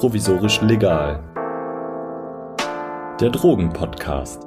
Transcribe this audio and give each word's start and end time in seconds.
provisorisch 0.00 0.62
legal. 0.62 1.22
Der 3.20 3.28
Drogenpodcast. 3.28 4.40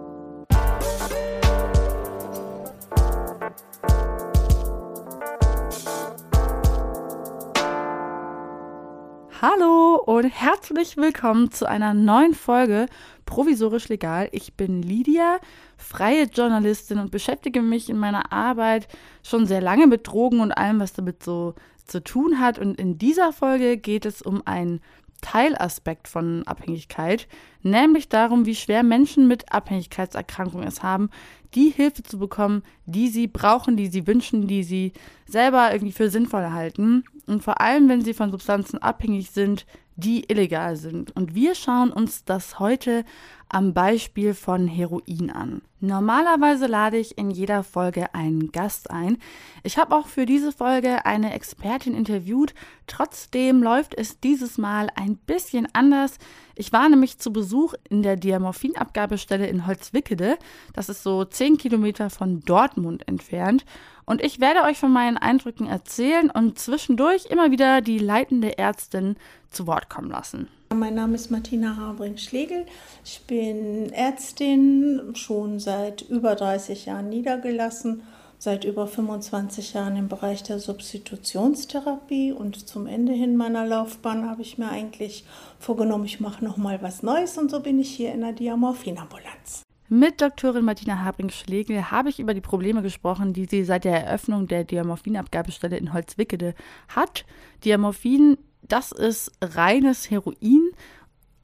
Hallo 9.44 9.98
und 10.04 10.24
herzlich 10.24 10.98
willkommen 10.98 11.52
zu 11.52 11.70
einer 11.70 11.94
neuen 11.94 12.34
Folge 12.34 12.88
Provisorisch 13.28 13.90
Legal. 13.90 14.30
Ich 14.32 14.56
bin 14.56 14.82
Lydia, 14.82 15.38
freie 15.78 16.24
Journalistin 16.24 16.98
und 16.98 17.12
beschäftige 17.12 17.62
mich 17.62 17.92
in 17.92 18.00
meiner 18.00 18.34
Arbeit 18.34 18.88
schon 19.22 19.46
sehr 19.46 19.62
lange 19.62 19.86
mit 19.86 20.08
Drogen 20.08 20.40
und 20.40 20.52
allem, 20.52 20.80
was 20.80 20.94
damit 20.94 21.22
so 21.22 21.54
zu 21.86 22.04
tun 22.04 22.40
hat. 22.40 22.58
Und 22.58 22.80
in 22.80 22.98
dieser 22.98 23.34
Folge 23.34 23.78
geht 23.78 24.06
es 24.06 24.24
um 24.24 24.42
einen 24.46 24.82
Teilaspekt 25.24 26.08
von 26.08 26.44
Abhängigkeit, 26.46 27.28
nämlich 27.64 28.10
darum, 28.10 28.46
wie 28.46 28.56
schwer 28.56 28.84
Menschen 28.84 29.28
mit 29.28 29.52
Abhängigkeitserkrankungen 29.52 30.68
es 30.68 30.84
haben, 30.84 31.10
die 31.56 31.70
Hilfe 31.70 32.04
zu 32.04 32.20
bekommen, 32.20 32.64
die 32.86 33.08
sie 33.08 33.28
brauchen, 33.28 33.78
die 33.78 33.88
sie 33.88 34.06
wünschen, 34.06 34.48
die 34.48 34.64
sie 34.64 34.92
selber 35.26 35.72
irgendwie 35.72 35.94
für 35.94 36.10
sinnvoll 36.10 36.52
halten. 36.52 37.06
Und 37.26 37.42
vor 37.42 37.62
allem, 37.62 37.88
wenn 37.90 38.02
sie 38.02 38.14
von 38.14 38.32
Substanzen 38.32 38.80
abhängig 38.80 39.32
sind, 39.32 39.66
die 39.96 40.30
illegal 40.30 40.76
sind. 40.76 41.16
Und 41.16 41.36
wir 41.36 41.56
schauen 41.56 41.92
uns 41.92 42.26
das 42.26 42.60
heute 42.60 43.06
am 43.50 43.74
Beispiel 43.74 44.34
von 44.34 44.68
Heroin 44.68 45.30
an. 45.30 45.62
Normalerweise 45.80 46.66
lade 46.66 46.98
ich 46.98 47.18
in 47.18 47.30
jeder 47.30 47.64
Folge 47.64 48.16
einen 48.16 48.52
Gast 48.52 48.90
ein. 48.90 49.18
Ich 49.64 49.78
habe 49.78 49.96
auch 49.96 50.08
für 50.08 50.26
diese 50.26 50.52
Folge 50.52 51.06
eine 51.06 51.34
Expertin 51.34 51.94
interviewt. 51.94 52.56
Trotzdem 52.88 53.62
läuft 53.62 53.94
es 53.96 54.20
dieses 54.20 54.58
Mal 54.58 54.90
ein 54.96 55.18
bisschen 55.18 55.68
anders. 55.74 56.18
Ich 56.56 56.72
war 56.72 56.88
nämlich 56.88 57.18
zu 57.18 57.34
Besuch 57.34 57.74
in 57.90 58.04
der 58.04 58.16
Diamorphinabgabestelle 58.16 59.48
in 59.48 59.66
Holzwickede. 59.66 60.38
Das 60.74 60.90
ist 60.90 61.04
so 61.04 61.26
zehn 61.26 61.58
Kilometer 61.58 62.10
von 62.10 62.42
Dortmund 62.42 63.08
entfernt. 63.08 63.66
Und 64.06 64.24
ich 64.24 64.40
werde 64.40 64.64
euch 64.64 64.78
von 64.78 64.92
meinen 64.92 65.18
Eindrücken 65.18 65.68
erzählen 65.68 66.30
und 66.30 66.60
zwischendurch 66.60 67.26
immer 67.28 67.52
wieder 67.52 67.82
die 67.82 68.00
leitende 68.00 68.58
Ärztin 68.58 69.16
zu 69.50 69.66
Wort 69.66 69.90
kommen 69.90 70.10
lassen. 70.10 70.48
Mein 70.74 70.96
Name 70.96 71.16
ist 71.16 71.30
Martina 71.30 71.78
Habring-Schlegel. 71.78 72.66
Ich 73.06 73.22
bin 73.28 73.92
Ärztin, 73.94 75.14
schon 75.14 75.60
seit 75.60 76.02
über 76.02 76.36
30 76.36 76.88
Jahren 76.88 77.10
niedergelassen, 77.10 78.02
seit 78.44 78.66
über 78.66 78.88
25 78.88 79.74
Jahren 79.74 79.96
im 79.96 80.10
Bereich 80.10 80.44
der 80.44 80.60
Substitutionstherapie 80.60 82.34
und 82.34 82.68
zum 82.68 82.88
Ende 82.88 83.14
hin 83.14 83.38
meiner 83.38 83.66
Laufbahn 83.66 84.30
habe 84.30 84.42
ich 84.42 84.58
mir 84.58 84.70
eigentlich 84.70 85.24
vorgenommen, 85.60 86.04
ich 86.04 86.20
mache 86.20 86.44
noch 86.44 86.58
mal 86.58 86.82
was 86.82 87.04
Neues 87.04 87.38
und 87.38 87.50
so 87.50 87.62
bin 87.62 87.80
ich 87.80 87.90
hier 87.90 88.12
in 88.12 88.20
der 88.20 88.34
Diamorphinambulanz. 88.34 89.64
Mit 89.88 90.22
Doktorin 90.22 90.66
Martina 90.66 91.06
Habring-Schlegel 91.06 91.90
habe 91.90 92.10
ich 92.10 92.20
über 92.20 92.34
die 92.34 92.42
Probleme 92.42 92.82
gesprochen, 92.82 93.32
die 93.32 93.46
sie 93.46 93.64
seit 93.64 93.86
der 93.86 94.06
Eröffnung 94.06 94.48
der 94.48 94.66
Diamorphinabgabestelle 94.66 95.78
in 95.78 95.94
Holzwickede 95.94 96.54
hat. 96.90 97.26
Diamorphin 97.64 98.38
das 98.68 98.92
ist 98.94 99.32
reines 99.42 100.10
Heroin. 100.10 100.72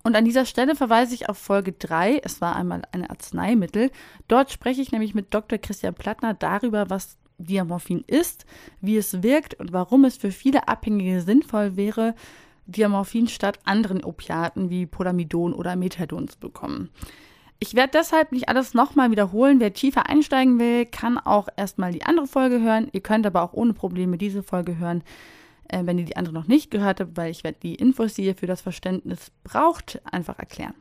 Und 0.03 0.15
an 0.15 0.25
dieser 0.25 0.45
Stelle 0.45 0.75
verweise 0.75 1.13
ich 1.13 1.29
auf 1.29 1.37
Folge 1.37 1.73
3. 1.73 2.21
Es 2.23 2.41
war 2.41 2.55
einmal 2.55 2.83
ein 2.91 3.05
Arzneimittel. 3.05 3.91
Dort 4.27 4.51
spreche 4.51 4.81
ich 4.81 4.91
nämlich 4.91 5.13
mit 5.13 5.33
Dr. 5.33 5.57
Christian 5.57 5.93
Plattner 5.93 6.33
darüber, 6.33 6.89
was 6.89 7.17
Diamorphin 7.37 8.03
ist, 8.07 8.45
wie 8.81 8.97
es 8.97 9.23
wirkt 9.23 9.55
und 9.55 9.73
warum 9.73 10.05
es 10.05 10.17
für 10.17 10.31
viele 10.31 10.67
Abhängige 10.67 11.21
sinnvoll 11.21 11.75
wäre, 11.75 12.15
Diamorphin 12.65 13.27
statt 13.27 13.59
anderen 13.65 14.03
Opiaten 14.03 14.69
wie 14.69 14.85
Polamidon 14.85 15.53
oder 15.53 15.75
Methadon 15.75 16.27
zu 16.27 16.37
bekommen. 16.39 16.89
Ich 17.59 17.73
werde 17.73 17.91
deshalb 17.93 18.31
nicht 18.31 18.47
alles 18.47 18.73
nochmal 18.73 19.11
wiederholen. 19.11 19.59
Wer 19.59 19.73
tiefer 19.73 20.07
einsteigen 20.07 20.59
will, 20.59 20.85
kann 20.85 21.17
auch 21.17 21.49
erstmal 21.57 21.91
die 21.91 22.03
andere 22.03 22.27
Folge 22.27 22.61
hören. 22.61 22.87
Ihr 22.93 23.01
könnt 23.01 23.25
aber 23.25 23.41
auch 23.41 23.53
ohne 23.53 23.73
Probleme 23.73 24.17
diese 24.17 24.43
Folge 24.43 24.77
hören 24.77 25.03
äh, 25.69 25.85
wenn 25.85 25.97
ihr 25.97 26.05
die 26.05 26.17
andere 26.17 26.33
noch 26.33 26.47
nicht 26.47 26.71
gehört 26.71 26.99
habt, 26.99 27.17
weil 27.17 27.31
ich 27.31 27.43
werde 27.43 27.59
die 27.61 27.75
Infos, 27.75 28.13
die 28.13 28.25
ihr 28.25 28.35
für 28.35 28.47
das 28.47 28.61
Verständnis 28.61 29.31
braucht, 29.43 30.01
einfach 30.11 30.37
erklären. 30.39 30.75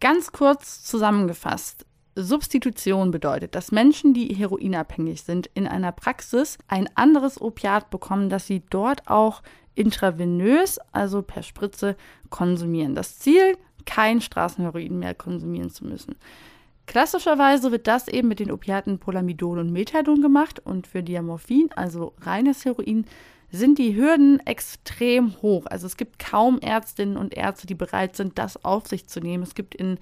Ganz 0.00 0.32
kurz 0.32 0.82
zusammengefasst. 0.82 1.86
Substitution 2.14 3.10
bedeutet, 3.10 3.54
dass 3.54 3.72
Menschen, 3.72 4.14
die 4.14 4.34
heroinabhängig 4.34 5.22
sind, 5.22 5.50
in 5.52 5.66
einer 5.66 5.92
Praxis 5.92 6.56
ein 6.66 6.88
anderes 6.94 7.40
Opiat 7.40 7.90
bekommen, 7.90 8.30
das 8.30 8.46
sie 8.46 8.62
dort 8.70 9.06
auch 9.08 9.42
intravenös, 9.74 10.78
also 10.92 11.20
per 11.20 11.42
Spritze, 11.42 11.96
konsumieren. 12.30 12.94
Das 12.94 13.18
Ziel, 13.18 13.58
kein 13.84 14.22
Straßenheroin 14.22 14.98
mehr 14.98 15.14
konsumieren 15.14 15.70
zu 15.70 15.84
müssen. 15.84 16.16
Klassischerweise 16.86 17.72
wird 17.72 17.86
das 17.86 18.08
eben 18.08 18.28
mit 18.28 18.38
den 18.40 18.50
Opiaten 18.50 18.98
Polamidon 18.98 19.58
und 19.58 19.72
Methadon 19.72 20.22
gemacht 20.22 20.60
und 20.64 20.86
für 20.86 21.02
Diamorphin, 21.02 21.70
also 21.74 22.14
reines 22.20 22.64
Heroin, 22.64 23.04
sind 23.50 23.78
die 23.78 23.96
Hürden 23.96 24.44
extrem 24.46 25.40
hoch. 25.42 25.66
Also 25.66 25.86
es 25.86 25.96
gibt 25.96 26.18
kaum 26.18 26.58
Ärztinnen 26.58 27.16
und 27.16 27.34
Ärzte, 27.34 27.66
die 27.66 27.74
bereit 27.74 28.16
sind, 28.16 28.38
das 28.38 28.64
auf 28.64 28.86
sich 28.86 29.06
zu 29.06 29.20
nehmen. 29.20 29.42
Es 29.42 29.54
gibt 29.54 29.74
in 29.74 29.98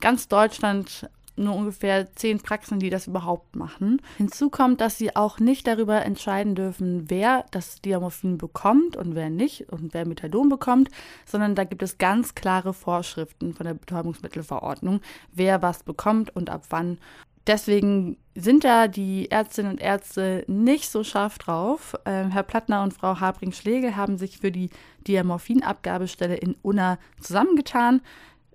ganz 0.00 0.28
Deutschland 0.28 1.08
nur 1.36 1.54
ungefähr 1.54 2.10
zehn 2.14 2.38
Praxen, 2.40 2.78
die 2.78 2.90
das 2.90 3.06
überhaupt 3.06 3.56
machen. 3.56 4.00
Hinzu 4.16 4.50
kommt, 4.50 4.80
dass 4.80 4.98
sie 4.98 5.14
auch 5.14 5.38
nicht 5.38 5.66
darüber 5.66 6.04
entscheiden 6.04 6.54
dürfen, 6.54 7.10
wer 7.10 7.44
das 7.50 7.80
Diamorphin 7.82 8.38
bekommt 8.38 8.96
und 8.96 9.14
wer 9.14 9.30
nicht 9.30 9.70
und 9.70 9.94
wer 9.94 10.06
Methadon 10.06 10.48
bekommt, 10.48 10.90
sondern 11.26 11.54
da 11.54 11.64
gibt 11.64 11.82
es 11.82 11.98
ganz 11.98 12.34
klare 12.34 12.72
Vorschriften 12.72 13.54
von 13.54 13.66
der 13.66 13.74
Betäubungsmittelverordnung, 13.74 15.00
wer 15.32 15.62
was 15.62 15.82
bekommt 15.82 16.34
und 16.34 16.50
ab 16.50 16.64
wann. 16.70 16.98
Deswegen 17.46 18.16
sind 18.34 18.64
da 18.64 18.88
die 18.88 19.30
Ärztinnen 19.30 19.72
und 19.72 19.80
Ärzte 19.80 20.44
nicht 20.48 20.90
so 20.90 21.04
scharf 21.04 21.38
drauf. 21.38 21.94
Ähm, 22.04 22.30
Herr 22.30 22.42
Plattner 22.42 22.82
und 22.82 22.92
Frau 22.92 23.20
Habring-Schlegel 23.20 23.96
haben 23.96 24.18
sich 24.18 24.38
für 24.38 24.50
die 24.50 24.70
Diamorphinabgabestelle 25.06 26.36
in 26.36 26.56
Unna 26.62 26.98
zusammengetan. 27.20 28.02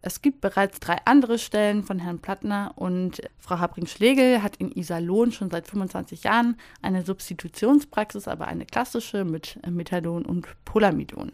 Es 0.02 0.22
gibt 0.22 0.42
bereits 0.42 0.80
drei 0.80 0.98
andere 1.06 1.38
Stellen 1.38 1.84
von 1.84 2.00
Herrn 2.00 2.20
Plattner 2.20 2.74
und 2.76 3.22
Frau 3.38 3.60
Habring-Schlegel 3.60 4.44
hat 4.44 4.58
in 4.58 4.72
Iserlohn 4.72 5.32
schon 5.32 5.52
seit 5.52 5.68
25 5.68 6.24
Jahren 6.24 6.58
eine 6.82 7.04
Substitutionspraxis, 7.04 8.28
aber 8.28 8.48
eine 8.48 8.66
klassische 8.66 9.24
mit 9.24 9.60
Methadon 9.70 10.26
und 10.26 10.48
Polamidon. 10.66 11.32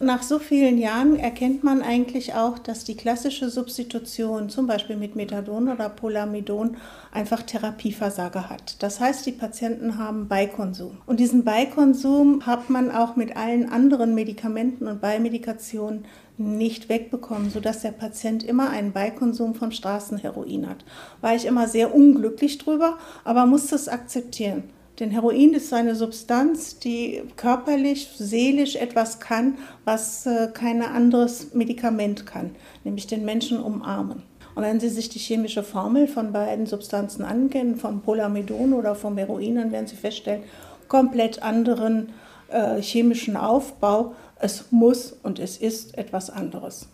Nach 0.00 0.24
so 0.24 0.40
vielen 0.40 0.76
Jahren 0.76 1.16
erkennt 1.16 1.62
man 1.62 1.80
eigentlich 1.80 2.34
auch, 2.34 2.58
dass 2.58 2.82
die 2.82 2.96
klassische 2.96 3.48
Substitution, 3.48 4.48
zum 4.50 4.66
Beispiel 4.66 4.96
mit 4.96 5.14
Methadon 5.14 5.68
oder 5.68 5.88
Polamidon, 5.88 6.76
einfach 7.12 7.42
Therapieversager 7.42 8.50
hat. 8.50 8.82
Das 8.82 8.98
heißt, 8.98 9.24
die 9.24 9.32
Patienten 9.32 9.96
haben 9.96 10.26
Beikonsum. 10.26 10.98
Und 11.06 11.20
diesen 11.20 11.44
Beikonsum 11.44 12.44
hat 12.44 12.70
man 12.70 12.90
auch 12.90 13.14
mit 13.14 13.36
allen 13.36 13.68
anderen 13.68 14.16
Medikamenten 14.16 14.88
und 14.88 15.00
Beimedikationen 15.00 16.06
nicht 16.38 16.88
wegbekommen, 16.88 17.50
sodass 17.50 17.82
der 17.82 17.92
Patient 17.92 18.42
immer 18.42 18.70
einen 18.70 18.90
Beikonsum 18.90 19.54
von 19.54 19.70
Straßenheroin 19.70 20.68
hat. 20.68 20.84
War 21.20 21.36
ich 21.36 21.46
immer 21.46 21.68
sehr 21.68 21.94
unglücklich 21.94 22.58
drüber, 22.58 22.98
aber 23.22 23.46
musste 23.46 23.76
es 23.76 23.86
akzeptieren. 23.86 24.64
Denn 25.00 25.10
Heroin 25.10 25.54
ist 25.54 25.72
eine 25.72 25.96
Substanz, 25.96 26.78
die 26.78 27.22
körperlich, 27.36 28.10
seelisch 28.16 28.76
etwas 28.76 29.18
kann, 29.18 29.58
was 29.84 30.24
äh, 30.26 30.48
kein 30.54 30.82
anderes 30.82 31.52
Medikament 31.52 32.26
kann, 32.26 32.54
nämlich 32.84 33.06
den 33.06 33.24
Menschen 33.24 33.60
umarmen. 33.60 34.22
Und 34.54 34.62
wenn 34.62 34.78
Sie 34.78 34.88
sich 34.88 35.08
die 35.08 35.18
chemische 35.18 35.64
Formel 35.64 36.06
von 36.06 36.32
beiden 36.32 36.66
Substanzen 36.66 37.24
ankennen, 37.24 37.74
von 37.74 38.02
Polamidon 38.02 38.72
oder 38.72 38.94
vom 38.94 39.18
Heroin, 39.18 39.56
dann 39.56 39.72
werden 39.72 39.88
Sie 39.88 39.96
feststellen, 39.96 40.44
komplett 40.86 41.42
anderen 41.42 42.10
äh, 42.48 42.80
chemischen 42.80 43.36
Aufbau. 43.36 44.14
Es 44.38 44.70
muss 44.70 45.12
und 45.22 45.40
es 45.40 45.56
ist 45.56 45.98
etwas 45.98 46.30
anderes. 46.30 46.88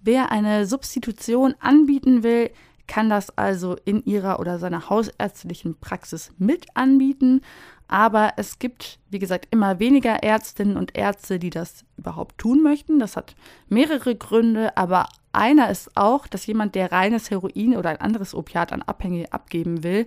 Wer 0.00 0.32
eine 0.32 0.66
Substitution 0.66 1.54
anbieten 1.60 2.22
will, 2.22 2.50
kann 2.86 3.08
das 3.08 3.36
also 3.36 3.76
in 3.84 4.04
ihrer 4.04 4.40
oder 4.40 4.58
seiner 4.58 4.88
hausärztlichen 4.90 5.76
Praxis 5.78 6.32
mit 6.38 6.66
anbieten. 6.74 7.40
Aber 7.88 8.32
es 8.36 8.58
gibt, 8.58 8.98
wie 9.10 9.18
gesagt, 9.18 9.48
immer 9.50 9.78
weniger 9.78 10.22
Ärztinnen 10.22 10.76
und 10.76 10.96
Ärzte, 10.96 11.38
die 11.38 11.50
das 11.50 11.84
überhaupt 11.96 12.38
tun 12.38 12.62
möchten. 12.62 12.98
Das 12.98 13.16
hat 13.16 13.34
mehrere 13.68 14.16
Gründe, 14.16 14.76
aber 14.76 15.06
einer 15.32 15.70
ist 15.70 15.96
auch, 15.96 16.26
dass 16.26 16.46
jemand, 16.46 16.74
der 16.74 16.92
reines 16.92 17.30
Heroin 17.30 17.76
oder 17.76 17.90
ein 17.90 18.00
anderes 18.00 18.34
Opiat 18.34 18.72
an 18.72 18.82
Abhängige 18.82 19.32
abgeben 19.32 19.82
will, 19.82 20.06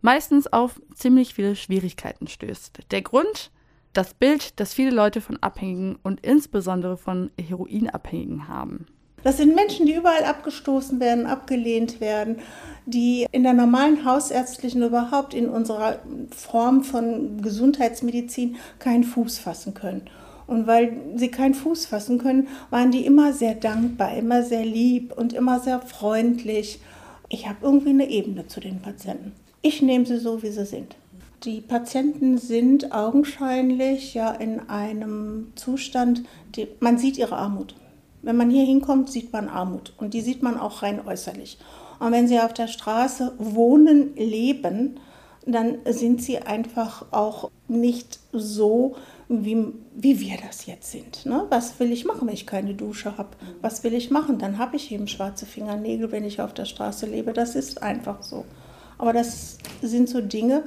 meistens 0.00 0.46
auf 0.46 0.80
ziemlich 0.94 1.34
viele 1.34 1.56
Schwierigkeiten 1.56 2.26
stößt. 2.26 2.80
Der 2.90 3.02
Grund, 3.02 3.50
das 3.92 4.14
Bild, 4.14 4.58
das 4.60 4.74
viele 4.74 4.90
Leute 4.90 5.20
von 5.20 5.36
Abhängigen 5.42 5.98
und 6.02 6.20
insbesondere 6.20 6.96
von 6.96 7.30
Heroinabhängigen 7.38 8.48
haben. 8.48 8.86
Das 9.28 9.36
sind 9.36 9.54
Menschen, 9.54 9.84
die 9.84 9.92
überall 9.92 10.24
abgestoßen 10.24 11.00
werden, 11.00 11.26
abgelehnt 11.26 12.00
werden, 12.00 12.36
die 12.86 13.26
in 13.30 13.42
der 13.42 13.52
normalen 13.52 14.06
hausärztlichen, 14.06 14.82
überhaupt 14.82 15.34
in 15.34 15.50
unserer 15.50 15.98
Form 16.34 16.82
von 16.82 17.42
Gesundheitsmedizin 17.42 18.56
keinen 18.78 19.04
Fuß 19.04 19.38
fassen 19.38 19.74
können. 19.74 20.08
Und 20.46 20.66
weil 20.66 20.96
sie 21.16 21.28
keinen 21.28 21.52
Fuß 21.52 21.84
fassen 21.84 22.16
können, 22.16 22.48
waren 22.70 22.90
die 22.90 23.04
immer 23.04 23.34
sehr 23.34 23.54
dankbar, 23.54 24.16
immer 24.16 24.44
sehr 24.44 24.64
lieb 24.64 25.12
und 25.12 25.34
immer 25.34 25.60
sehr 25.60 25.82
freundlich. 25.82 26.80
Ich 27.28 27.46
habe 27.46 27.58
irgendwie 27.60 27.90
eine 27.90 28.08
Ebene 28.08 28.46
zu 28.46 28.60
den 28.60 28.80
Patienten. 28.80 29.32
Ich 29.60 29.82
nehme 29.82 30.06
sie 30.06 30.20
so, 30.20 30.42
wie 30.42 30.52
sie 30.52 30.64
sind. 30.64 30.96
Die 31.44 31.60
Patienten 31.60 32.38
sind 32.38 32.92
augenscheinlich 32.92 34.14
ja 34.14 34.30
in 34.30 34.70
einem 34.70 35.52
Zustand, 35.54 36.22
die, 36.56 36.66
man 36.80 36.96
sieht 36.96 37.18
ihre 37.18 37.36
Armut. 37.36 37.74
Wenn 38.22 38.36
man 38.36 38.50
hier 38.50 38.64
hinkommt, 38.64 39.10
sieht 39.10 39.32
man 39.32 39.48
Armut 39.48 39.92
und 39.98 40.14
die 40.14 40.20
sieht 40.20 40.42
man 40.42 40.58
auch 40.58 40.82
rein 40.82 41.06
äußerlich. 41.06 41.58
Und 41.98 42.12
wenn 42.12 42.28
sie 42.28 42.40
auf 42.40 42.52
der 42.52 42.68
Straße 42.68 43.34
wohnen, 43.38 44.14
leben, 44.16 45.00
dann 45.46 45.78
sind 45.86 46.22
sie 46.22 46.38
einfach 46.38 47.06
auch 47.10 47.50
nicht 47.68 48.20
so, 48.32 48.96
wie, 49.28 49.72
wie 49.94 50.20
wir 50.20 50.36
das 50.46 50.66
jetzt 50.66 50.90
sind. 50.90 51.26
Ne? 51.26 51.46
Was 51.48 51.78
will 51.80 51.92
ich 51.92 52.04
machen, 52.04 52.26
wenn 52.26 52.34
ich 52.34 52.46
keine 52.46 52.74
Dusche 52.74 53.16
habe? 53.16 53.30
Was 53.60 53.84
will 53.84 53.94
ich 53.94 54.10
machen? 54.10 54.38
Dann 54.38 54.58
habe 54.58 54.76
ich 54.76 54.92
eben 54.92 55.08
schwarze 55.08 55.46
Fingernägel, 55.46 56.12
wenn 56.12 56.24
ich 56.24 56.40
auf 56.40 56.54
der 56.54 56.64
Straße 56.64 57.06
lebe. 57.06 57.32
Das 57.32 57.54
ist 57.54 57.82
einfach 57.82 58.22
so. 58.22 58.44
Aber 58.98 59.12
das 59.12 59.58
sind 59.80 60.08
so 60.08 60.20
Dinge, 60.20 60.64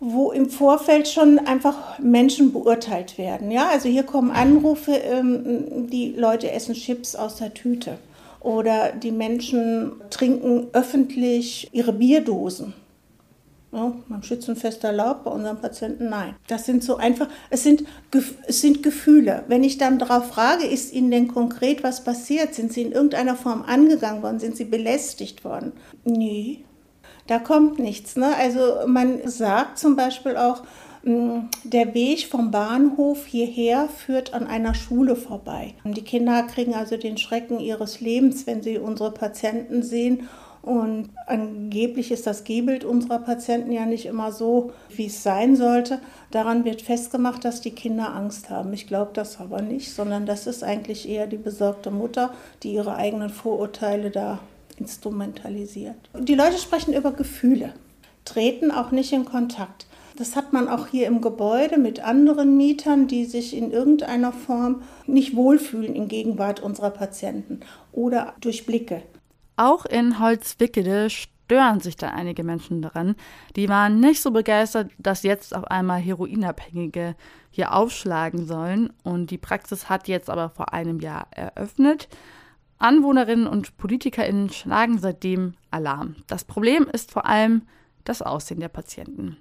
wo 0.00 0.30
im 0.30 0.48
Vorfeld 0.48 1.08
schon 1.08 1.38
einfach 1.38 1.98
Menschen 1.98 2.52
beurteilt 2.52 3.18
werden. 3.18 3.50
Ja, 3.50 3.68
also 3.68 3.88
hier 3.88 4.04
kommen 4.04 4.30
Anrufe, 4.30 4.92
ähm, 4.92 5.88
die 5.90 6.12
Leute 6.16 6.52
essen 6.52 6.74
Chips 6.74 7.16
aus 7.16 7.36
der 7.36 7.54
Tüte 7.54 7.98
oder 8.40 8.92
die 8.92 9.10
Menschen 9.10 9.92
trinken 10.10 10.68
öffentlich 10.72 11.68
ihre 11.72 11.92
Bierdosen. 11.92 12.74
Ja, 13.70 13.92
beim 14.08 14.22
Schützenfest 14.22 14.82
erlaubt, 14.84 15.24
bei 15.24 15.30
unseren 15.30 15.60
Patienten 15.60 16.08
nein. 16.08 16.34
Das 16.46 16.64
sind 16.64 16.82
so 16.82 16.96
einfach, 16.96 17.28
es 17.50 17.62
sind, 17.64 17.84
es 18.46 18.62
sind 18.62 18.82
Gefühle. 18.82 19.44
Wenn 19.48 19.62
ich 19.62 19.76
dann 19.76 19.98
darauf 19.98 20.28
frage, 20.28 20.66
ist 20.66 20.94
Ihnen 20.94 21.10
denn 21.10 21.28
konkret 21.28 21.82
was 21.84 22.02
passiert? 22.02 22.54
Sind 22.54 22.72
Sie 22.72 22.80
in 22.80 22.92
irgendeiner 22.92 23.36
Form 23.36 23.62
angegangen 23.62 24.22
worden? 24.22 24.40
Sind 24.40 24.56
Sie 24.56 24.64
belästigt 24.64 25.44
worden? 25.44 25.72
Nee, 26.04 26.64
da 27.28 27.38
kommt 27.38 27.78
nichts. 27.78 28.16
Ne? 28.16 28.34
Also 28.36 28.86
man 28.86 29.20
sagt 29.28 29.78
zum 29.78 29.94
Beispiel 29.94 30.36
auch, 30.36 30.62
hm, 31.04 31.48
der 31.62 31.94
Weg 31.94 32.26
vom 32.26 32.50
Bahnhof 32.50 33.26
hierher 33.26 33.88
führt 33.88 34.34
an 34.34 34.46
einer 34.46 34.74
Schule 34.74 35.14
vorbei. 35.14 35.74
Die 35.84 36.02
Kinder 36.02 36.42
kriegen 36.42 36.74
also 36.74 36.96
den 36.96 37.18
Schrecken 37.18 37.60
ihres 37.60 38.00
Lebens, 38.00 38.46
wenn 38.46 38.62
sie 38.62 38.78
unsere 38.78 39.12
Patienten 39.12 39.82
sehen. 39.82 40.28
Und 40.62 41.10
angeblich 41.26 42.10
ist 42.10 42.26
das 42.26 42.44
Gehbild 42.44 42.84
unserer 42.84 43.20
Patienten 43.20 43.72
ja 43.72 43.86
nicht 43.86 44.06
immer 44.06 44.32
so, 44.32 44.72
wie 44.88 45.06
es 45.06 45.22
sein 45.22 45.54
sollte. 45.54 46.00
Daran 46.30 46.64
wird 46.64 46.82
festgemacht, 46.82 47.44
dass 47.44 47.60
die 47.60 47.70
Kinder 47.70 48.14
Angst 48.14 48.50
haben. 48.50 48.72
Ich 48.72 48.86
glaube 48.86 49.12
das 49.14 49.38
aber 49.38 49.62
nicht, 49.62 49.94
sondern 49.94 50.26
das 50.26 50.46
ist 50.46 50.64
eigentlich 50.64 51.08
eher 51.08 51.26
die 51.26 51.36
besorgte 51.36 51.90
Mutter, 51.90 52.34
die 52.62 52.72
ihre 52.72 52.96
eigenen 52.96 53.30
Vorurteile 53.30 54.10
da 54.10 54.40
instrumentalisiert. 54.78 55.96
Die 56.18 56.34
Leute 56.34 56.58
sprechen 56.58 56.94
über 56.94 57.12
Gefühle, 57.12 57.74
treten 58.24 58.70
auch 58.70 58.90
nicht 58.90 59.12
in 59.12 59.24
Kontakt. 59.24 59.86
Das 60.16 60.34
hat 60.34 60.52
man 60.52 60.68
auch 60.68 60.88
hier 60.88 61.06
im 61.06 61.20
Gebäude 61.20 61.78
mit 61.78 62.00
anderen 62.00 62.56
Mietern, 62.56 63.06
die 63.06 63.24
sich 63.24 63.56
in 63.56 63.70
irgendeiner 63.70 64.32
Form 64.32 64.82
nicht 65.06 65.36
wohlfühlen 65.36 65.94
in 65.94 66.08
Gegenwart 66.08 66.58
unserer 66.58 66.90
Patienten 66.90 67.60
oder 67.92 68.34
durch 68.40 68.66
Blicke. 68.66 69.02
Auch 69.56 69.86
in 69.86 70.18
Holzwickede 70.18 71.08
stören 71.08 71.80
sich 71.80 71.96
da 71.96 72.08
einige 72.10 72.44
Menschen 72.44 72.82
daran. 72.82 73.14
Die 73.56 73.68
waren 73.68 74.00
nicht 74.00 74.20
so 74.20 74.32
begeistert, 74.32 74.90
dass 74.98 75.22
jetzt 75.22 75.54
auf 75.54 75.64
einmal 75.64 76.00
Heroinabhängige 76.00 77.14
hier 77.50 77.74
aufschlagen 77.74 78.46
sollen. 78.46 78.92
Und 79.04 79.30
die 79.30 79.38
Praxis 79.38 79.88
hat 79.88 80.08
jetzt 80.08 80.30
aber 80.30 80.50
vor 80.50 80.72
einem 80.72 81.00
Jahr 81.00 81.28
eröffnet. 81.30 82.08
Anwohnerinnen 82.78 83.46
und 83.46 83.76
PolitikerInnen 83.76 84.50
schlagen 84.50 84.98
seitdem 84.98 85.54
Alarm. 85.70 86.16
Das 86.26 86.44
Problem 86.44 86.88
ist 86.92 87.10
vor 87.10 87.26
allem 87.26 87.62
das 88.04 88.22
Aussehen 88.22 88.60
der 88.60 88.68
Patienten. 88.68 89.36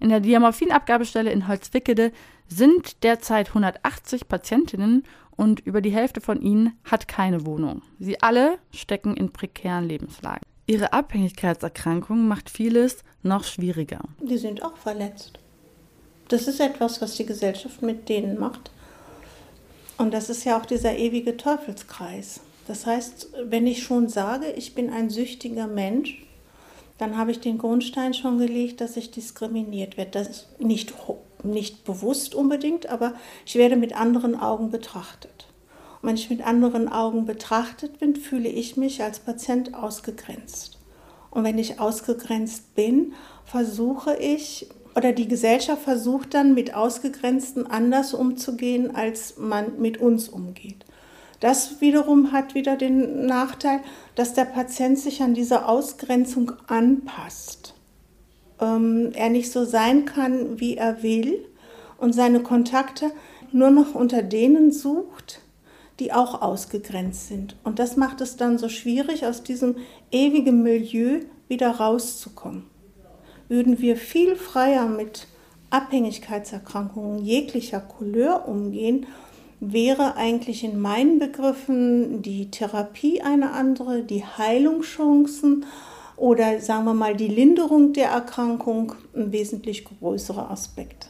In 0.00 0.10
der 0.10 0.20
Diamorphinabgabestelle 0.20 1.30
in 1.32 1.48
Holzwickede 1.48 2.12
sind 2.46 3.02
derzeit 3.02 3.48
180 3.48 4.28
Patientinnen 4.28 5.04
und 5.36 5.60
über 5.60 5.80
die 5.80 5.90
Hälfte 5.90 6.20
von 6.20 6.40
ihnen 6.40 6.78
hat 6.84 7.08
keine 7.08 7.44
Wohnung. 7.46 7.82
Sie 7.98 8.20
alle 8.22 8.58
stecken 8.72 9.16
in 9.16 9.32
prekären 9.32 9.88
Lebenslagen. 9.88 10.42
Ihre 10.66 10.92
Abhängigkeitserkrankung 10.92 12.28
macht 12.28 12.50
vieles 12.50 12.98
noch 13.22 13.44
schwieriger. 13.44 14.00
Die 14.20 14.38
sind 14.38 14.62
auch 14.62 14.76
verletzt. 14.76 15.38
Das 16.28 16.46
ist 16.46 16.60
etwas, 16.60 17.00
was 17.00 17.16
die 17.16 17.26
Gesellschaft 17.26 17.82
mit 17.82 18.08
denen 18.08 18.38
macht. 18.38 18.70
Und 19.96 20.12
das 20.12 20.28
ist 20.28 20.44
ja 20.44 20.58
auch 20.58 20.66
dieser 20.66 20.96
ewige 20.96 21.36
Teufelskreis. 21.36 22.40
Das 22.68 22.84
heißt, 22.84 23.30
wenn 23.44 23.66
ich 23.66 23.82
schon 23.82 24.08
sage, 24.08 24.50
ich 24.50 24.74
bin 24.74 24.90
ein 24.90 25.08
süchtiger 25.08 25.66
Mensch, 25.66 26.22
dann 26.98 27.16
habe 27.16 27.30
ich 27.30 27.40
den 27.40 27.56
Grundstein 27.56 28.12
schon 28.12 28.36
gelegt, 28.36 28.82
dass 28.82 28.98
ich 28.98 29.10
diskriminiert 29.10 29.96
werde. 29.96 30.10
Das 30.10 30.28
ist 30.28 30.60
nicht, 30.60 30.92
nicht 31.42 31.84
bewusst 31.84 32.34
unbedingt, 32.34 32.90
aber 32.90 33.14
ich 33.46 33.54
werde 33.54 33.76
mit 33.76 33.98
anderen 33.98 34.38
Augen 34.38 34.70
betrachtet. 34.70 35.46
Und 36.02 36.10
wenn 36.10 36.16
ich 36.16 36.28
mit 36.28 36.46
anderen 36.46 36.90
Augen 36.90 37.24
betrachtet 37.24 37.98
bin, 38.00 38.16
fühle 38.16 38.50
ich 38.50 38.76
mich 38.76 39.02
als 39.02 39.20
Patient 39.20 39.72
ausgegrenzt. 39.74 40.78
Und 41.30 41.44
wenn 41.44 41.56
ich 41.56 41.80
ausgegrenzt 41.80 42.74
bin, 42.74 43.14
versuche 43.46 44.14
ich, 44.16 44.68
oder 44.94 45.12
die 45.12 45.28
Gesellschaft 45.28 45.82
versucht 45.82 46.34
dann 46.34 46.52
mit 46.52 46.74
Ausgegrenzten 46.74 47.66
anders 47.66 48.12
umzugehen, 48.12 48.94
als 48.94 49.38
man 49.38 49.80
mit 49.80 49.98
uns 49.98 50.28
umgeht. 50.28 50.84
Das 51.40 51.80
wiederum 51.80 52.32
hat 52.32 52.54
wieder 52.54 52.76
den 52.76 53.26
Nachteil, 53.26 53.80
dass 54.14 54.34
der 54.34 54.44
Patient 54.44 54.98
sich 54.98 55.22
an 55.22 55.34
diese 55.34 55.66
Ausgrenzung 55.66 56.52
anpasst. 56.66 57.74
Ähm, 58.60 59.12
er 59.14 59.30
nicht 59.30 59.52
so 59.52 59.64
sein 59.64 60.04
kann, 60.04 60.58
wie 60.58 60.76
er 60.76 61.02
will 61.02 61.44
und 61.98 62.12
seine 62.12 62.40
Kontakte 62.40 63.12
nur 63.52 63.70
noch 63.70 63.94
unter 63.94 64.22
denen 64.22 64.72
sucht, 64.72 65.40
die 66.00 66.12
auch 66.12 66.42
ausgegrenzt 66.42 67.28
sind. 67.28 67.56
Und 67.62 67.78
das 67.78 67.96
macht 67.96 68.20
es 68.20 68.36
dann 68.36 68.58
so 68.58 68.68
schwierig, 68.68 69.24
aus 69.24 69.42
diesem 69.42 69.76
ewigen 70.10 70.62
Milieu 70.62 71.20
wieder 71.48 71.70
rauszukommen. 71.70 72.64
Würden 73.48 73.78
wir 73.80 73.96
viel 73.96 74.36
freier 74.36 74.86
mit 74.86 75.26
Abhängigkeitserkrankungen 75.70 77.24
jeglicher 77.24 77.80
Couleur 77.80 78.48
umgehen 78.48 79.06
wäre 79.60 80.16
eigentlich 80.16 80.64
in 80.64 80.80
meinen 80.80 81.18
Begriffen 81.18 82.22
die 82.22 82.50
Therapie 82.50 83.22
eine 83.22 83.52
andere, 83.52 84.02
die 84.02 84.24
Heilungschancen 84.24 85.66
oder 86.16 86.60
sagen 86.60 86.84
wir 86.84 86.94
mal 86.94 87.16
die 87.16 87.28
Linderung 87.28 87.92
der 87.92 88.08
Erkrankung 88.08 88.94
ein 89.14 89.32
wesentlich 89.32 89.84
größerer 89.84 90.50
Aspekt. 90.50 91.08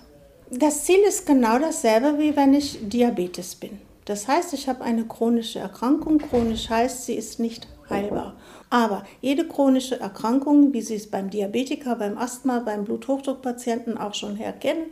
Das 0.51 0.85
Ziel 0.85 1.01
ist 1.07 1.27
genau 1.27 1.59
dasselbe, 1.59 2.19
wie 2.19 2.35
wenn 2.37 2.55
ich 2.55 2.79
Diabetes 2.89 3.55
bin. 3.55 3.79
Das 4.07 4.27
heißt, 4.27 4.55
ich 4.55 4.69
habe 4.69 4.83
eine 4.83 5.05
chronische 5.05 5.59
Erkrankung. 5.59 6.19
Chronisch 6.19 6.71
heißt, 6.71 7.05
sie 7.05 7.15
ist 7.15 7.39
nicht 7.39 7.69
heilbar. 7.91 8.35
Aber 8.71 9.05
jede 9.21 9.47
chronische 9.47 10.01
Erkrankung, 10.01 10.73
wie 10.73 10.81
Sie 10.81 10.95
es 10.95 11.11
beim 11.11 11.29
Diabetiker, 11.29 11.97
beim 11.97 12.17
Asthma, 12.17 12.61
beim 12.61 12.85
Bluthochdruckpatienten 12.85 13.99
auch 13.99 14.15
schon 14.15 14.37
herkennen, 14.37 14.87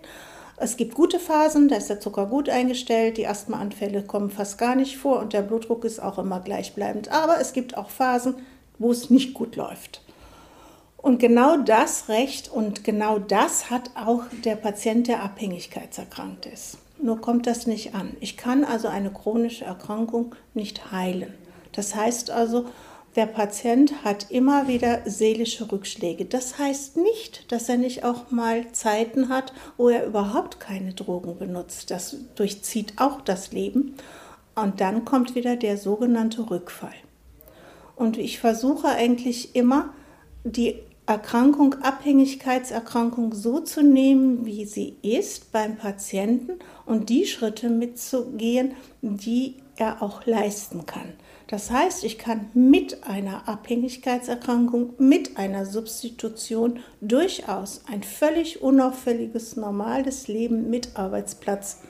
es 0.59 0.77
gibt 0.77 0.95
gute 0.95 1.19
Phasen, 1.19 1.69
da 1.69 1.77
ist 1.77 1.91
der 1.91 2.01
Zucker 2.01 2.27
gut 2.27 2.49
eingestellt, 2.49 3.19
die 3.19 3.27
Asthmaanfälle 3.27 4.03
kommen 4.03 4.31
fast 4.31 4.57
gar 4.57 4.75
nicht 4.75 4.97
vor 4.97 5.21
und 5.21 5.33
der 5.33 5.43
Blutdruck 5.43 5.85
ist 5.85 6.01
auch 6.01 6.19
immer 6.19 6.41
gleichbleibend. 6.41 7.11
Aber 7.11 7.41
es 7.41 7.53
gibt 7.53 7.77
auch 7.77 7.91
Phasen, 7.91 8.35
wo 8.79 8.91
es 8.91 9.11
nicht 9.11 9.35
gut 9.35 9.57
läuft. 9.57 10.03
Und 10.97 11.19
genau 11.19 11.59
das 11.59 12.09
Recht 12.09 12.51
und 12.51 12.85
genau 12.85 13.19
das 13.19 13.71
hat 13.71 13.91
auch 13.95 14.23
der 14.45 14.57
Patient, 14.57 15.07
der 15.07 15.23
abhängigkeitserkrankt 15.23 16.47
ist. 16.47 16.79
Nur 17.01 17.21
kommt 17.21 17.47
das 17.47 17.67
nicht 17.67 17.95
an. 17.95 18.17
Ich 18.21 18.37
kann 18.37 18.65
also 18.65 18.89
eine 18.89 19.11
chronische 19.11 19.67
Erkrankung 19.67 20.35
nicht 20.55 20.91
heilen. 20.91 21.35
Das 21.73 21.95
heißt 21.95 22.31
also, 22.31 22.67
der 23.17 23.27
Patient 23.27 24.05
hat 24.05 24.31
immer 24.31 24.69
wieder 24.69 25.01
seelische 25.07 25.73
Rückschläge. 25.73 26.27
Das 26.27 26.59
heißt 26.59 26.99
nicht, 26.99 27.51
dass 27.51 27.69
er 27.69 27.79
nicht 27.79 28.05
auch 28.05 28.31
mal 28.31 28.71
Zeiten 28.73 29.31
hat, 29.31 29.55
wo 29.79 29.89
er 29.89 30.07
überhaupt 30.07 30.61
keine 30.61 30.93
Drogen 30.93 31.39
benutzt. 31.39 31.91
Das 31.91 32.17
durchzieht 32.35 32.95
auch 32.99 33.23
das 33.23 33.53
Leben. 33.53 33.95
Und 34.55 34.81
dann 34.83 35.07
kommt 35.07 35.35
wieder 35.35 35.57
der 35.57 35.79
sogenannte 35.79 36.51
Rückfall. 36.51 36.95
Und 37.97 38.19
ich 38.19 38.39
versuche 38.39 38.89
eigentlich 38.89 39.57
immer, 39.57 39.95
die 40.45 40.77
Erkrankung, 41.07 41.75
Abhängigkeitserkrankung 41.83 43.33
so 43.33 43.61
zu 43.61 43.83
nehmen, 43.83 44.45
wie 44.45 44.67
sie 44.67 44.97
ist 45.03 45.53
beim 45.53 45.77
Patienten 45.77 46.59
und 46.85 47.09
die 47.09 47.27
Schritte 47.27 47.71
mitzugehen, 47.71 48.73
die 49.01 49.55
er 49.77 50.03
auch 50.03 50.27
leisten 50.27 50.85
kann. 50.85 51.15
Das 51.49 51.71
heißt, 51.71 52.03
ich 52.03 52.19
kann 52.19 52.51
mit 52.55 53.05
einer 53.05 53.49
Abhängigkeitserkrankung, 53.49 54.95
mit 54.99 55.37
einer 55.37 55.65
Substitution 55.65 56.81
durchaus 57.01 57.83
ein 57.87 58.03
völlig 58.03 58.63
unauffälliges, 58.63 59.57
normales 59.57 60.27
Leben 60.27 60.71
mit 60.71 60.97
Arbeitsplatz 60.97 61.83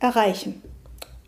erreichen. 0.00 0.60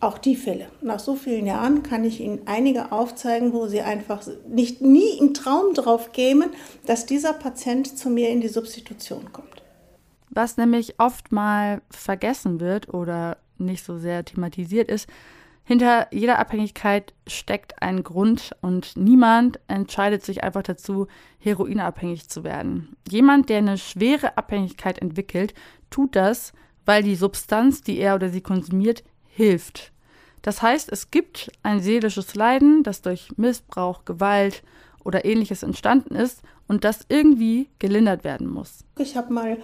Auch 0.00 0.18
die 0.18 0.34
Fälle. 0.34 0.68
Nach 0.80 0.98
so 0.98 1.14
vielen 1.14 1.46
Jahren 1.46 1.82
kann 1.82 2.04
ich 2.04 2.20
Ihnen 2.20 2.40
einige 2.46 2.90
aufzeigen, 2.90 3.52
wo 3.52 3.66
Sie 3.66 3.82
einfach 3.82 4.22
nicht 4.48 4.80
nie 4.80 5.18
im 5.18 5.34
Traum 5.34 5.74
drauf 5.74 6.12
kämen, 6.12 6.50
dass 6.86 7.06
dieser 7.06 7.34
Patient 7.34 7.98
zu 7.98 8.08
mir 8.08 8.30
in 8.30 8.40
die 8.40 8.48
Substitution 8.48 9.30
kommt. 9.32 9.62
Was 10.30 10.56
nämlich 10.56 10.98
oft 10.98 11.32
mal 11.32 11.82
vergessen 11.90 12.60
wird 12.60 12.92
oder 12.94 13.36
nicht 13.58 13.84
so 13.84 13.98
sehr 13.98 14.24
thematisiert 14.24 14.90
ist, 14.90 15.06
hinter 15.70 16.08
jeder 16.10 16.40
Abhängigkeit 16.40 17.14
steckt 17.28 17.80
ein 17.80 18.02
Grund 18.02 18.56
und 18.60 18.96
niemand 18.96 19.60
entscheidet 19.68 20.24
sich 20.24 20.42
einfach 20.42 20.64
dazu, 20.64 21.06
heroinabhängig 21.38 22.28
zu 22.28 22.42
werden. 22.42 22.96
Jemand, 23.08 23.48
der 23.48 23.58
eine 23.58 23.78
schwere 23.78 24.36
Abhängigkeit 24.36 24.98
entwickelt, 24.98 25.54
tut 25.88 26.16
das, 26.16 26.52
weil 26.86 27.04
die 27.04 27.14
Substanz, 27.14 27.82
die 27.82 27.98
er 27.98 28.16
oder 28.16 28.30
sie 28.30 28.40
konsumiert, 28.40 29.04
hilft. 29.28 29.92
Das 30.42 30.60
heißt, 30.60 30.90
es 30.90 31.12
gibt 31.12 31.52
ein 31.62 31.78
seelisches 31.78 32.34
Leiden, 32.34 32.82
das 32.82 33.00
durch 33.00 33.30
Missbrauch, 33.36 34.04
Gewalt 34.04 34.64
oder 35.04 35.24
ähnliches 35.24 35.62
entstanden 35.62 36.16
ist 36.16 36.42
und 36.66 36.82
das 36.82 37.06
irgendwie 37.08 37.68
gelindert 37.78 38.24
werden 38.24 38.48
muss. 38.48 38.84
Ich 38.98 39.16
habe 39.16 39.32
mal 39.32 39.58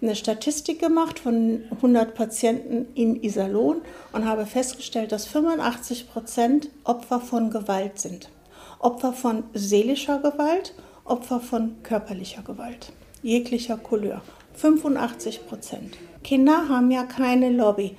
eine 0.00 0.16
Statistik 0.16 0.80
gemacht 0.80 1.18
von 1.18 1.62
100 1.70 2.14
Patienten 2.14 2.86
in 2.94 3.22
Iserlohn 3.22 3.82
und 4.12 4.24
habe 4.26 4.46
festgestellt, 4.46 5.12
dass 5.12 5.26
85 5.26 6.10
Prozent 6.10 6.70
Opfer 6.84 7.20
von 7.20 7.50
Gewalt 7.50 7.98
sind. 7.98 8.28
Opfer 8.78 9.12
von 9.12 9.44
seelischer 9.54 10.18
Gewalt, 10.18 10.74
Opfer 11.04 11.40
von 11.40 11.82
körperlicher 11.82 12.42
Gewalt, 12.42 12.92
jeglicher 13.22 13.76
Couleur. 13.76 14.22
85 14.54 15.46
Prozent. 15.46 15.96
Kinder 16.22 16.68
haben 16.68 16.90
ja 16.90 17.04
keine 17.04 17.50
Lobby. 17.50 17.96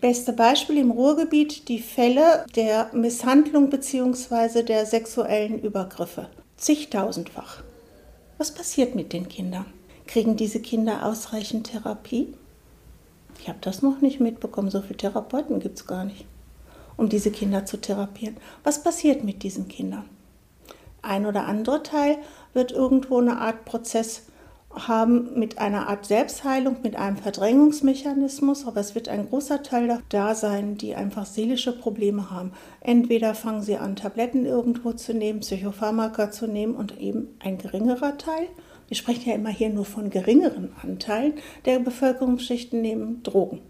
Beste 0.00 0.32
Beispiel 0.32 0.78
im 0.78 0.92
Ruhrgebiet 0.92 1.68
die 1.68 1.80
Fälle 1.80 2.46
der 2.54 2.90
Misshandlung 2.92 3.68
bzw. 3.68 4.62
der 4.62 4.86
sexuellen 4.86 5.60
Übergriffe. 5.60 6.28
Zigtausendfach. 6.56 7.62
Was 8.38 8.54
passiert 8.54 8.94
mit 8.94 9.12
den 9.12 9.28
Kindern? 9.28 9.66
Kriegen 10.08 10.36
diese 10.36 10.60
Kinder 10.60 11.04
ausreichend 11.04 11.70
Therapie? 11.70 12.34
Ich 13.40 13.48
habe 13.48 13.58
das 13.60 13.82
noch 13.82 14.00
nicht 14.00 14.20
mitbekommen. 14.20 14.70
So 14.70 14.80
viele 14.80 14.96
Therapeuten 14.96 15.60
gibt 15.60 15.78
es 15.78 15.86
gar 15.86 16.06
nicht, 16.06 16.24
um 16.96 17.10
diese 17.10 17.30
Kinder 17.30 17.66
zu 17.66 17.76
therapieren. 17.76 18.38
Was 18.64 18.82
passiert 18.82 19.22
mit 19.22 19.42
diesen 19.42 19.68
Kindern? 19.68 20.06
Ein 21.02 21.26
oder 21.26 21.44
andere 21.44 21.82
Teil 21.82 22.16
wird 22.54 22.72
irgendwo 22.72 23.18
eine 23.18 23.38
Art 23.38 23.66
Prozess 23.66 24.22
haben 24.74 25.38
mit 25.38 25.58
einer 25.58 25.88
Art 25.88 26.06
Selbstheilung, 26.06 26.78
mit 26.82 26.96
einem 26.96 27.16
Verdrängungsmechanismus, 27.16 28.66
aber 28.66 28.80
es 28.80 28.94
wird 28.94 29.08
ein 29.08 29.28
großer 29.28 29.62
Teil 29.62 30.02
da 30.08 30.34
sein, 30.34 30.76
die 30.76 30.94
einfach 30.94 31.26
seelische 31.26 31.72
Probleme 31.72 32.30
haben. 32.30 32.52
Entweder 32.80 33.34
fangen 33.34 33.62
sie 33.62 33.76
an, 33.76 33.96
Tabletten 33.96 34.46
irgendwo 34.46 34.92
zu 34.92 35.12
nehmen, 35.12 35.40
Psychopharmaka 35.40 36.30
zu 36.30 36.46
nehmen 36.46 36.76
und 36.76 36.98
eben 36.98 37.28
ein 37.40 37.58
geringerer 37.58 38.16
Teil. 38.18 38.48
Wir 38.88 38.96
sprechen 38.96 39.28
ja 39.28 39.34
immer 39.34 39.50
hier 39.50 39.68
nur 39.68 39.84
von 39.84 40.10
geringeren 40.10 40.72
Anteilen 40.82 41.34
der 41.64 41.78
Bevölkerungsschichten 41.78 42.80
nehmen 42.80 43.22
Drogen, 43.22 43.60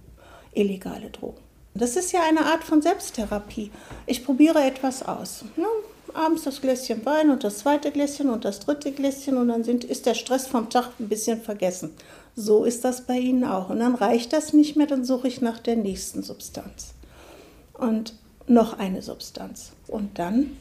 illegale 0.55 1.11
Drogen. 1.11 1.43
Das 1.75 1.97
ist 1.97 2.13
ja 2.13 2.21
eine 2.29 2.47
Art 2.47 2.65
von 2.65 2.83
Selbsttherapie. 2.83 3.71
Ich 4.07 4.25
probiere 4.25 4.63
etwas 4.63 5.03
aus. 5.03 5.45
Ne? 5.57 5.67
abends 6.15 6.45
das 6.45 6.61
Gläschen 6.61 7.05
Wein 7.07 7.31
und 7.31 7.45
das 7.45 7.59
zweite 7.59 7.91
Gläschen 7.91 8.31
und 8.31 8.45
das 8.45 8.61
dritte 8.61 8.93
Gläschen 8.93 9.37
und 9.37 9.49
dann 9.49 9.65
sind, 9.65 9.85
ist 9.85 10.07
der 10.07 10.15
Stress 10.15 10.47
vom 10.47 10.69
Tag 10.71 10.91
ein 10.99 11.09
bisschen 11.09 11.41
vergessen. 11.41 11.91
So 12.35 12.65
ist 12.65 12.85
das 12.85 13.07
bei 13.07 13.19
Ihnen 13.19 13.45
auch. 13.45 13.71
Und 13.71 13.81
dann 13.81 13.95
reicht 13.95 14.33
das 14.33 14.53
nicht 14.53 14.77
mehr, 14.77 14.87
dann 14.87 15.05
suche 15.05 15.29
ich 15.29 15.41
nach 15.41 15.59
der 15.59 15.77
nächsten 15.77 16.23
Substanz. 16.23 16.95
Und 17.75 18.15
noch 18.47 18.79
eine 18.79 19.03
Substanz. 19.03 19.73
Und 19.87 20.19
dann 20.19 20.57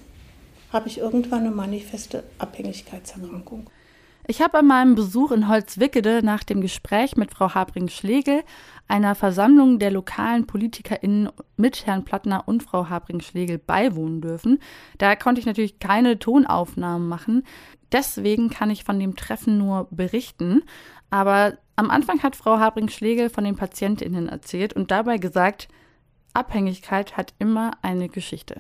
habe 0.72 0.88
ich 0.90 0.98
irgendwann 0.98 1.42
eine 1.42 1.52
manifeste 1.52 2.24
Abhängigkeitserkrankung. 2.40 3.70
Ich 4.30 4.42
habe 4.42 4.60
an 4.60 4.68
meinem 4.68 4.96
Besuch 4.96 5.32
in 5.32 5.48
Holzwickede 5.48 6.20
nach 6.22 6.44
dem 6.44 6.60
Gespräch 6.60 7.16
mit 7.16 7.32
Frau 7.32 7.54
Habring-Schlegel, 7.54 8.44
einer 8.90 9.16
Versammlung 9.16 9.80
der 9.80 9.90
lokalen 9.90 10.46
PolitikerInnen 10.46 11.30
mit 11.56 11.86
Herrn 11.86 12.04
Plattner 12.04 12.46
und 12.46 12.62
Frau 12.62 12.90
Habring-Schlegel 12.90 13.58
beiwohnen 13.58 14.20
dürfen. 14.20 14.60
Da 14.98 15.16
konnte 15.16 15.40
ich 15.40 15.48
natürlich 15.48 15.80
keine 15.80 16.20
Tonaufnahmen 16.20 17.08
machen. 17.08 17.44
Deswegen 17.94 18.50
kann 18.50 18.70
ich 18.70 18.84
von 18.84 19.00
dem 19.00 19.16
Treffen 19.16 19.58
nur 19.58 19.88
berichten. 19.92 20.64
Aber 21.10 21.58
am 21.78 21.90
Anfang 21.90 22.22
hat 22.22 22.36
Frau 22.36 22.60
Habring-Schlegel 22.60 23.30
von 23.30 23.46
den 23.46 23.56
PatientInnen 23.56 24.28
erzählt 24.28 24.74
und 24.74 24.92
dabei 24.92 25.20
gesagt, 25.20 25.70
Abhängigkeit 26.34 27.16
hat 27.16 27.34
immer 27.40 27.72
eine 27.82 28.10
Geschichte. 28.10 28.60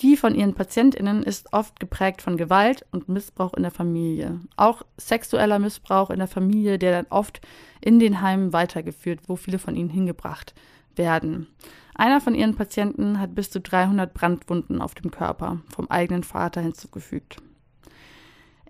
Die 0.00 0.16
von 0.16 0.34
ihren 0.34 0.54
Patientinnen 0.54 1.22
ist 1.22 1.52
oft 1.52 1.78
geprägt 1.78 2.20
von 2.20 2.36
Gewalt 2.36 2.84
und 2.90 3.08
Missbrauch 3.08 3.54
in 3.54 3.62
der 3.62 3.70
Familie. 3.70 4.40
Auch 4.56 4.82
sexueller 4.96 5.58
Missbrauch 5.58 6.10
in 6.10 6.18
der 6.18 6.28
Familie, 6.28 6.78
der 6.78 6.92
dann 6.92 7.06
oft 7.10 7.40
in 7.80 8.00
den 8.00 8.20
Heimen 8.20 8.52
weitergeführt, 8.52 9.20
wo 9.28 9.36
viele 9.36 9.58
von 9.58 9.76
ihnen 9.76 9.90
hingebracht 9.90 10.54
werden. 10.96 11.46
Einer 11.94 12.20
von 12.20 12.34
ihren 12.34 12.56
Patienten 12.56 13.20
hat 13.20 13.36
bis 13.36 13.50
zu 13.50 13.60
300 13.60 14.12
Brandwunden 14.12 14.82
auf 14.82 14.94
dem 14.94 15.12
Körper 15.12 15.60
vom 15.68 15.88
eigenen 15.88 16.24
Vater 16.24 16.60
hinzugefügt. 16.60 17.36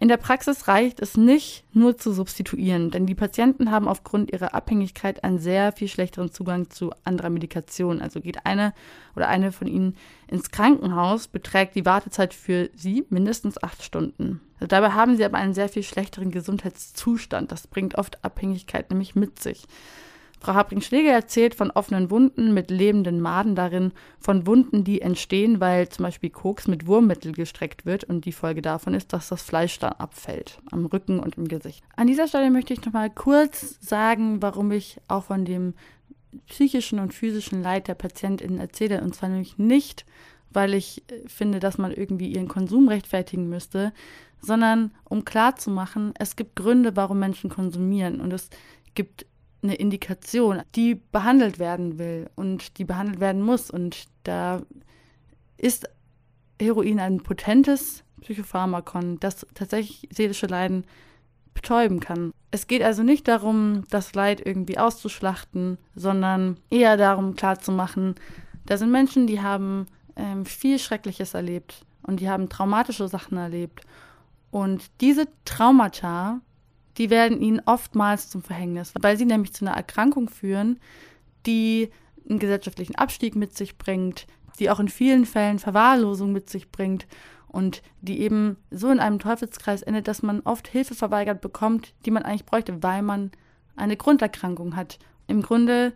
In 0.04 0.08
der 0.08 0.18
Praxis 0.18 0.68
reicht 0.68 1.00
es 1.00 1.16
nicht, 1.16 1.64
nur 1.72 1.96
zu 1.96 2.12
substituieren, 2.12 2.90
denn 2.90 3.06
die 3.06 3.14
Patienten 3.14 3.70
haben 3.70 3.88
aufgrund 3.88 4.30
ihrer 4.30 4.52
Abhängigkeit 4.52 5.24
einen 5.24 5.38
sehr 5.38 5.72
viel 5.72 5.88
schlechteren 5.88 6.30
Zugang 6.30 6.68
zu 6.68 6.92
anderer 7.04 7.30
Medikation. 7.30 8.02
Also 8.02 8.20
geht 8.20 8.44
eine 8.44 8.74
oder 9.16 9.28
eine 9.28 9.50
von 9.50 9.66
ihnen 9.66 9.96
ins 10.28 10.50
Krankenhaus, 10.50 11.26
beträgt 11.28 11.74
die 11.74 11.86
Wartezeit 11.86 12.34
für 12.34 12.68
sie 12.74 13.06
mindestens 13.08 13.62
acht 13.62 13.82
Stunden. 13.82 14.42
Also 14.56 14.66
dabei 14.66 14.90
haben 14.90 15.16
sie 15.16 15.24
aber 15.24 15.38
einen 15.38 15.54
sehr 15.54 15.70
viel 15.70 15.82
schlechteren 15.82 16.30
Gesundheitszustand. 16.30 17.50
Das 17.50 17.66
bringt 17.66 17.94
oft 17.94 18.22
Abhängigkeit 18.26 18.90
nämlich 18.90 19.14
mit 19.14 19.40
sich. 19.40 19.62
Frau 20.44 20.52
Habring-Schläger 20.52 21.10
erzählt 21.10 21.54
von 21.54 21.70
offenen 21.70 22.10
Wunden 22.10 22.52
mit 22.52 22.70
lebenden 22.70 23.18
Maden 23.18 23.54
darin, 23.54 23.92
von 24.18 24.46
Wunden, 24.46 24.84
die 24.84 25.00
entstehen, 25.00 25.58
weil 25.58 25.88
zum 25.88 26.02
Beispiel 26.02 26.28
Koks 26.28 26.68
mit 26.68 26.86
Wurmmittel 26.86 27.32
gestreckt 27.32 27.86
wird 27.86 28.04
und 28.04 28.26
die 28.26 28.32
Folge 28.32 28.60
davon 28.60 28.92
ist, 28.92 29.14
dass 29.14 29.30
das 29.30 29.40
Fleisch 29.40 29.78
dann 29.78 29.94
abfällt, 29.94 30.60
am 30.70 30.84
Rücken 30.84 31.18
und 31.18 31.38
im 31.38 31.48
Gesicht. 31.48 31.82
An 31.96 32.08
dieser 32.08 32.28
Stelle 32.28 32.50
möchte 32.50 32.74
ich 32.74 32.84
nochmal 32.84 33.08
kurz 33.08 33.78
sagen, 33.80 34.42
warum 34.42 34.70
ich 34.70 35.00
auch 35.08 35.24
von 35.24 35.46
dem 35.46 35.72
psychischen 36.46 36.98
und 36.98 37.14
physischen 37.14 37.62
Leid 37.62 37.88
der 37.88 37.94
PatientInnen 37.94 38.58
erzähle. 38.58 39.00
Und 39.00 39.14
zwar 39.14 39.30
nämlich 39.30 39.56
nicht, 39.56 40.04
weil 40.50 40.74
ich 40.74 41.04
äh, 41.10 41.26
finde, 41.26 41.58
dass 41.58 41.78
man 41.78 41.90
irgendwie 41.90 42.28
ihren 42.28 42.48
Konsum 42.48 42.88
rechtfertigen 42.88 43.48
müsste, 43.48 43.94
sondern 44.42 44.90
um 45.04 45.24
klarzumachen, 45.24 46.12
es 46.18 46.36
gibt 46.36 46.54
Gründe, 46.54 46.96
warum 46.96 47.18
Menschen 47.18 47.48
konsumieren. 47.48 48.20
Und 48.20 48.30
es 48.30 48.50
gibt 48.94 49.24
eine 49.64 49.74
Indikation, 49.74 50.62
die 50.76 50.94
behandelt 50.94 51.58
werden 51.58 51.98
will 51.98 52.30
und 52.36 52.78
die 52.78 52.84
behandelt 52.84 53.18
werden 53.18 53.42
muss. 53.42 53.70
Und 53.70 54.04
da 54.22 54.62
ist 55.56 55.88
Heroin 56.60 57.00
ein 57.00 57.22
potentes 57.22 58.04
Psychopharmakon, 58.20 59.18
das 59.20 59.46
tatsächlich 59.54 60.08
seelische 60.12 60.46
Leiden 60.46 60.84
betäuben 61.52 62.00
kann. 62.00 62.32
Es 62.50 62.66
geht 62.66 62.82
also 62.82 63.02
nicht 63.02 63.26
darum, 63.26 63.84
das 63.90 64.14
Leid 64.14 64.44
irgendwie 64.44 64.78
auszuschlachten, 64.78 65.78
sondern 65.94 66.58
eher 66.70 66.96
darum 66.96 67.34
klarzumachen, 67.34 68.14
da 68.66 68.78
sind 68.78 68.90
Menschen, 68.90 69.26
die 69.26 69.42
haben 69.42 69.86
ähm, 70.16 70.46
viel 70.46 70.78
Schreckliches 70.78 71.34
erlebt 71.34 71.84
und 72.02 72.20
die 72.20 72.30
haben 72.30 72.48
traumatische 72.48 73.08
Sachen 73.08 73.36
erlebt. 73.36 73.82
Und 74.50 74.90
diese 75.00 75.26
Traumata 75.44 76.40
die 76.98 77.10
werden 77.10 77.40
ihnen 77.40 77.60
oftmals 77.66 78.30
zum 78.30 78.42
Verhängnis, 78.42 78.92
weil 79.00 79.16
sie 79.16 79.24
nämlich 79.24 79.52
zu 79.52 79.64
einer 79.64 79.76
Erkrankung 79.76 80.28
führen, 80.28 80.78
die 81.46 81.90
einen 82.28 82.38
gesellschaftlichen 82.38 82.94
Abstieg 82.94 83.36
mit 83.36 83.56
sich 83.56 83.76
bringt, 83.76 84.26
die 84.58 84.70
auch 84.70 84.80
in 84.80 84.88
vielen 84.88 85.26
Fällen 85.26 85.58
Verwahrlosung 85.58 86.32
mit 86.32 86.48
sich 86.48 86.70
bringt 86.70 87.06
und 87.48 87.82
die 88.00 88.20
eben 88.20 88.56
so 88.70 88.90
in 88.90 89.00
einem 89.00 89.18
Teufelskreis 89.18 89.82
endet, 89.82 90.08
dass 90.08 90.22
man 90.22 90.40
oft 90.40 90.68
Hilfe 90.68 90.94
verweigert 90.94 91.40
bekommt, 91.40 91.94
die 92.04 92.10
man 92.10 92.22
eigentlich 92.22 92.46
bräuchte, 92.46 92.82
weil 92.82 93.02
man 93.02 93.30
eine 93.76 93.96
Grunderkrankung 93.96 94.76
hat. 94.76 94.98
Im 95.26 95.42
Grunde 95.42 95.92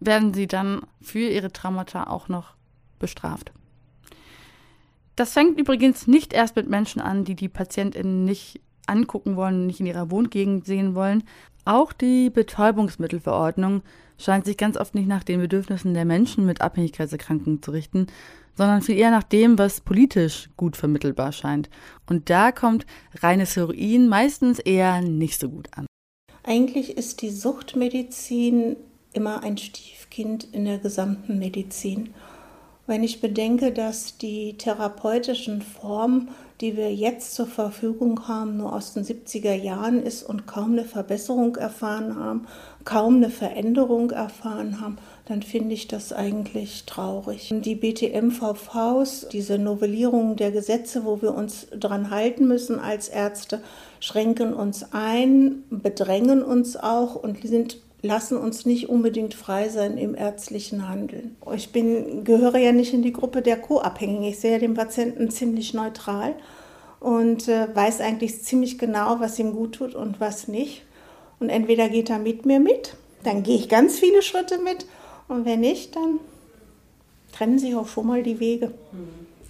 werden 0.00 0.34
sie 0.34 0.46
dann 0.46 0.82
für 1.00 1.18
ihre 1.18 1.52
Traumata 1.52 2.04
auch 2.04 2.28
noch 2.28 2.54
bestraft. 2.98 3.52
Das 5.16 5.32
fängt 5.32 5.58
übrigens 5.58 6.06
nicht 6.06 6.34
erst 6.34 6.56
mit 6.56 6.68
Menschen 6.68 7.00
an, 7.00 7.24
die 7.24 7.34
die 7.34 7.48
PatientInnen 7.48 8.24
nicht 8.24 8.60
angucken 8.86 9.36
wollen, 9.36 9.66
nicht 9.66 9.80
in 9.80 9.86
ihrer 9.86 10.10
Wohngegend 10.10 10.64
sehen 10.64 10.94
wollen. 10.94 11.24
Auch 11.64 11.92
die 11.92 12.30
Betäubungsmittelverordnung 12.30 13.82
scheint 14.18 14.44
sich 14.44 14.56
ganz 14.56 14.76
oft 14.76 14.94
nicht 14.94 15.08
nach 15.08 15.24
den 15.24 15.40
Bedürfnissen 15.40 15.94
der 15.94 16.04
Menschen 16.04 16.46
mit 16.46 16.60
Abhängigkeitserkrankungen 16.60 17.62
zu 17.62 17.70
richten, 17.70 18.06
sondern 18.56 18.82
viel 18.82 18.96
eher 18.96 19.10
nach 19.10 19.22
dem, 19.22 19.58
was 19.58 19.80
politisch 19.80 20.48
gut 20.56 20.76
vermittelbar 20.76 21.32
scheint. 21.32 21.68
Und 22.08 22.30
da 22.30 22.52
kommt 22.52 22.86
reines 23.20 23.56
Heroin 23.56 24.08
meistens 24.08 24.58
eher 24.58 25.02
nicht 25.02 25.38
so 25.38 25.48
gut 25.48 25.68
an. 25.72 25.86
Eigentlich 26.42 26.96
ist 26.96 27.22
die 27.22 27.30
Suchtmedizin 27.30 28.76
immer 29.12 29.42
ein 29.42 29.58
Stiefkind 29.58 30.44
in 30.52 30.64
der 30.64 30.78
gesamten 30.78 31.38
Medizin. 31.38 32.14
Wenn 32.86 33.02
ich 33.02 33.20
bedenke, 33.20 33.72
dass 33.72 34.16
die 34.16 34.56
therapeutischen 34.56 35.60
Formen, 35.60 36.28
die 36.60 36.76
wir 36.76 36.94
jetzt 36.94 37.34
zur 37.34 37.46
Verfügung 37.46 38.28
haben, 38.28 38.56
nur 38.56 38.72
aus 38.72 38.94
den 38.94 39.04
70er 39.04 39.54
Jahren 39.54 40.02
ist 40.02 40.22
und 40.22 40.46
kaum 40.46 40.72
eine 40.72 40.84
Verbesserung 40.84 41.56
erfahren 41.56 42.16
haben, 42.16 42.46
kaum 42.84 43.16
eine 43.16 43.30
Veränderung 43.30 44.10
erfahren 44.10 44.80
haben, 44.80 44.96
dann 45.26 45.42
finde 45.42 45.74
ich 45.74 45.88
das 45.88 46.12
eigentlich 46.12 46.84
traurig. 46.86 47.52
Die 47.52 47.74
BTMVVs, 47.74 49.28
diese 49.30 49.58
Novellierung 49.58 50.36
der 50.36 50.50
Gesetze, 50.50 51.04
wo 51.04 51.20
wir 51.20 51.34
uns 51.34 51.66
dran 51.70 52.10
halten 52.10 52.46
müssen 52.46 52.78
als 52.78 53.08
Ärzte, 53.08 53.60
schränken 54.00 54.54
uns 54.54 54.92
ein, 54.92 55.64
bedrängen 55.68 56.42
uns 56.42 56.76
auch 56.76 57.16
und 57.16 57.46
sind 57.46 57.78
lassen 58.06 58.38
uns 58.38 58.64
nicht 58.64 58.88
unbedingt 58.88 59.34
frei 59.34 59.68
sein 59.68 59.98
im 59.98 60.14
ärztlichen 60.14 60.88
Handeln. 60.88 61.36
Ich 61.54 61.72
bin, 61.72 62.24
gehöre 62.24 62.58
ja 62.58 62.72
nicht 62.72 62.94
in 62.94 63.02
die 63.02 63.12
Gruppe 63.12 63.42
der 63.42 63.58
Co-Abhängigen. 63.58 64.24
Ich 64.24 64.40
sehe 64.40 64.58
den 64.58 64.74
Patienten 64.74 65.30
ziemlich 65.30 65.74
neutral 65.74 66.34
und 67.00 67.48
äh, 67.48 67.68
weiß 67.74 68.00
eigentlich 68.00 68.42
ziemlich 68.42 68.78
genau, 68.78 69.20
was 69.20 69.38
ihm 69.38 69.52
gut 69.52 69.74
tut 69.76 69.94
und 69.94 70.20
was 70.20 70.48
nicht. 70.48 70.82
Und 71.38 71.50
entweder 71.50 71.88
geht 71.88 72.10
er 72.10 72.18
mit 72.18 72.46
mir 72.46 72.60
mit, 72.60 72.94
dann 73.22 73.42
gehe 73.42 73.56
ich 73.56 73.68
ganz 73.68 73.98
viele 73.98 74.22
Schritte 74.22 74.58
mit 74.58 74.86
und 75.28 75.44
wenn 75.44 75.60
nicht, 75.60 75.96
dann 75.96 76.20
trennen 77.32 77.58
sich 77.58 77.74
auch 77.74 77.88
schon 77.88 78.06
mal 78.06 78.22
die 78.22 78.40
Wege. 78.40 78.72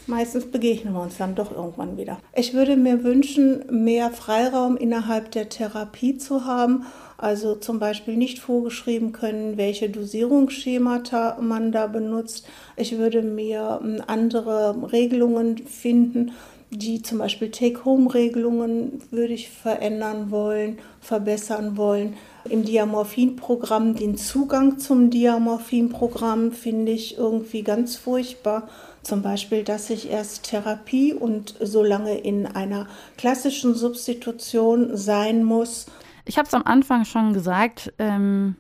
Meistens 0.07 0.47
begegnen 0.47 0.95
wir 0.95 1.03
uns 1.03 1.19
dann 1.19 1.35
doch 1.35 1.51
irgendwann 1.51 1.97
wieder. 1.97 2.19
Ich 2.35 2.55
würde 2.55 2.77
mir 2.77 3.03
wünschen, 3.03 3.65
mehr 3.71 4.11
Freiraum 4.11 4.77
innerhalb 4.77 5.31
der 5.33 5.49
Therapie 5.49 6.17
zu 6.17 6.45
haben 6.45 6.87
also 7.19 7.55
zum 7.55 7.79
Beispiel 7.79 8.17
nicht 8.17 8.39
vorgeschrieben 8.39 9.13
können, 9.13 9.57
welche 9.57 9.89
Dosierungsschemata 9.89 11.39
man 11.41 11.73
da 11.73 11.87
benutzt. 11.87 12.47
Ich 12.77 12.99
würde 12.99 13.23
mir 13.23 13.81
ähm, 13.83 14.03
andere 14.07 14.93
Regelungen 14.93 15.59
finden, 15.67 16.33
die 16.71 17.01
zum 17.01 17.19
Beispiel 17.19 17.51
Take-Home-Regelungen 17.51 19.01
würde 19.11 19.33
ich 19.33 19.49
verändern 19.49 20.31
wollen, 20.31 20.79
verbessern 21.01 21.77
wollen. 21.77 22.15
Im 22.51 22.65
Diamorphin-Programm 22.65 23.95
den 23.95 24.17
Zugang 24.17 24.79
zum 24.79 25.11
Diamorphin-Programm 25.11 26.53
finde 26.53 26.93
ich 26.93 27.17
irgendwie 27.17 27.63
ganz 27.63 27.97
furchtbar. 27.97 28.69
Zum 29.07 29.23
Beispiel, 29.23 29.63
dass 29.63 29.89
ich 29.89 30.11
erst 30.11 30.51
Therapie 30.51 31.15
und 31.15 31.55
so 31.61 31.85
lange 31.85 32.19
in 32.19 32.45
einer 32.45 32.89
klassischen 33.17 33.75
Substitution 33.75 34.97
sein 34.97 35.45
muss, 35.45 35.87
ich 36.29 36.39
habe 36.39 36.49
es 36.49 36.55
am 36.55 36.65
Anfang 36.65 37.05
schon 37.05 37.33
gesagt, 37.33 37.93
ähm, 38.01 38.57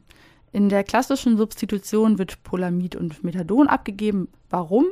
in 0.53 0.69
der 0.69 0.85
klassischen 0.85 1.37
Substitution 1.37 2.17
wird 2.17 2.45
Polamid 2.45 2.95
und 2.95 3.25
Methadon 3.25 3.67
abgegeben. 3.67 4.29
Warum? 4.49 4.87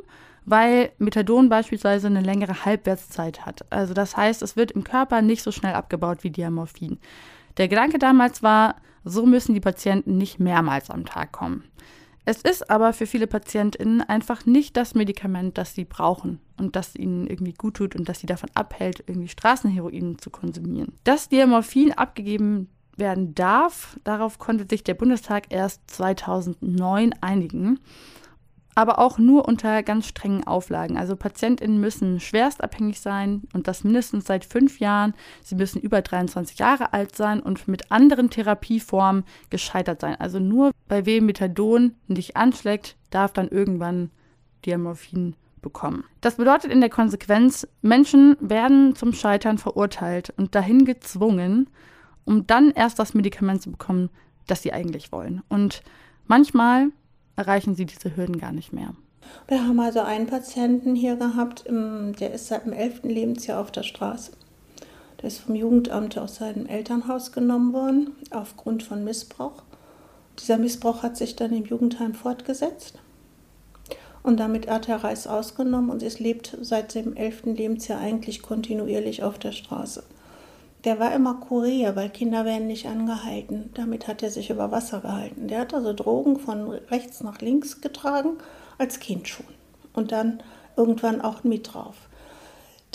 Weil 0.45 0.91
Methadon 0.99 1.49
beispielsweise 1.49 2.09
eine 2.09 2.21
längere 2.21 2.65
Halbwertszeit 2.65 3.47
hat. 3.47 3.65
Also 3.71 3.95
das 3.95 4.17
heißt, 4.17 4.43
es 4.43 4.57
wird 4.57 4.73
im 4.73 4.83
Körper 4.83 5.23
nicht 5.23 5.45
so 5.45 5.53
schnell 5.53 5.75
abgebaut 5.75 6.25
wie 6.25 6.31
Diamorphin. 6.31 6.99
Der 7.59 7.69
Gedanke 7.69 7.99
damals 7.99 8.43
war, 8.43 8.75
so 9.05 9.25
müssen 9.25 9.55
die 9.55 9.61
Patienten 9.61 10.19
nicht 10.19 10.41
mehrmals 10.41 10.91
am 10.91 11.05
Tag 11.05 11.31
kommen. 11.31 11.63
Es 12.25 12.41
ist 12.41 12.71
aber 12.71 12.93
für 12.93 13.07
viele 13.07 13.27
PatientInnen 13.27 14.01
einfach 14.01 14.47
nicht 14.47 14.77
das 14.77 14.95
Medikament, 14.95 15.59
das 15.59 15.75
sie 15.75 15.85
brauchen 15.85 16.41
und 16.59 16.75
das 16.75 16.97
ihnen 16.97 17.27
irgendwie 17.27 17.53
gut 17.53 17.75
tut 17.75 17.95
und 17.95 18.09
das 18.09 18.21
sie 18.21 18.27
davon 18.27 18.51
abhält, 18.55 19.05
irgendwie 19.07 19.29
Straßenheroin 19.29 20.19
zu 20.19 20.31
konsumieren. 20.31 20.95
Dass 21.05 21.29
Diamorphin 21.29 21.93
abgegeben 21.93 22.69
werden 22.97 23.35
darf, 23.35 23.99
darauf 24.05 24.39
konnte 24.39 24.67
sich 24.69 24.85
der 24.85 24.95
Bundestag 24.95 25.47
erst 25.51 25.91
2009 25.91 27.15
einigen 27.21 27.81
aber 28.75 28.99
auch 28.99 29.19
nur 29.19 29.47
unter 29.47 29.83
ganz 29.83 30.07
strengen 30.07 30.47
Auflagen. 30.47 30.97
Also 30.97 31.17
PatientInnen 31.17 31.81
müssen 31.81 32.21
schwerstabhängig 32.21 33.01
sein 33.01 33.43
und 33.53 33.69
das 33.69 33.85
mindestens 33.85 34.27
seit 34.27 34.45
fünf 34.45 34.81
Jahren. 34.81 35.15
Sie 35.43 35.55
müssen 35.55 35.81
über 35.81 36.03
23 36.03 36.59
Jahre 36.59 36.93
alt 36.93 37.15
sein 37.15 37.41
und 37.41 37.69
mit 37.69 37.91
anderen 37.93 38.31
Therapieformen 38.31 39.25
gescheitert 39.51 40.01
sein. 40.01 40.17
Also 40.19 40.39
nur 40.39 40.73
bei 40.89 41.07
wem 41.07 41.27
Methadon 41.27 41.95
dich 42.09 42.37
anschlägt, 42.37 42.97
darf 43.11 43.33
dann 43.33 43.49
irgendwann 43.49 44.11
Diamorphin 44.67 45.37
bekommen. 45.63 46.05
Das 46.21 46.37
bedeutet 46.37 46.71
in 46.71 46.81
der 46.81 46.91
Konsequenz, 46.91 47.67
Menschen 47.81 48.37
werden 48.41 48.95
zum 48.95 49.13
Scheitern 49.13 49.59
verurteilt 49.59 50.33
und 50.37 50.55
dahin 50.55 50.85
gezwungen, 50.85 51.71
um 52.25 52.47
dann 52.47 52.71
erst 52.71 52.99
das 52.99 53.15
Medikament 53.15 53.63
zu 53.63 53.71
bekommen, 53.71 54.11
das 54.47 54.63
sie 54.63 54.73
eigentlich 54.73 55.13
wollen. 55.13 55.43
Und 55.49 55.83
manchmal 56.27 56.89
erreichen 57.37 57.75
sie 57.75 57.87
diese 57.87 58.17
Hürden 58.17 58.39
gar 58.39 58.53
nicht 58.53 58.73
mehr. 58.73 58.95
Wir 59.49 59.67
haben 59.67 59.81
also 59.81 60.01
einen 60.01 60.27
Patienten 60.27 60.95
hier 60.95 61.17
gehabt, 61.17 61.65
der 61.69 62.33
ist 62.33 62.49
seit 62.49 62.67
dem 62.67 62.73
11. 62.73 63.05
Lebensjahr 63.05 63.61
auf 63.61 63.71
der 63.71 63.83
Straße. 63.83 64.33
Der 65.21 65.29
ist 65.29 65.39
vom 65.39 65.55
Jugendamt 65.55 66.19
aus 66.19 66.37
seinem 66.37 66.67
Elternhaus 66.67 67.33
genommen 67.33 67.73
worden, 67.73 68.13
aufgrund 68.31 68.83
von 68.83 69.03
Missbrauch. 69.05 69.63
Dieser 70.39 70.59
Missbrauch 70.59 71.03
hat 71.03 71.17
sich 71.17 71.37
dann 71.37 71.53
im 71.53 71.65
Jugendheim 71.65 72.15
fortgesetzt. 72.15 72.99
Und 74.23 74.39
damit 74.39 74.69
hat 74.69 74.89
er 74.89 75.05
Reis 75.05 75.27
ausgenommen 75.27 75.91
und 75.91 76.03
es 76.03 76.19
lebt 76.19 76.57
seit 76.61 76.95
dem 76.95 77.15
11. 77.15 77.45
Lebensjahr 77.45 78.01
eigentlich 78.01 78.43
kontinuierlich 78.43 79.23
auf 79.23 79.39
der 79.39 79.53
Straße. 79.53 80.03
Der 80.85 80.99
war 80.99 81.15
immer 81.15 81.35
Kurier, 81.35 81.97
weil 81.97 82.11
Kinder 82.11 82.45
werden 82.45 82.67
nicht 82.67 82.87
angehalten. 82.87 83.71
Damit 83.75 84.07
hat 84.07 84.23
er 84.23 84.31
sich 84.31 84.51
über 84.51 84.71
Wasser 84.71 85.01
gehalten. 85.01 85.49
Der 85.49 85.61
hat 85.61 85.73
also 85.73 85.95
Drogen 85.95 86.39
von 86.39 86.71
rechts 86.71 87.23
nach 87.23 87.41
links 87.41 87.81
getragen, 87.81 88.37
als 88.77 89.01
Kind 89.01 89.29
schon. 89.29 89.47
Und 89.95 90.13
dann 90.13 90.43
irgendwann 90.77 91.23
auch 91.23 91.43
mit 91.43 91.73
drauf. 91.73 91.97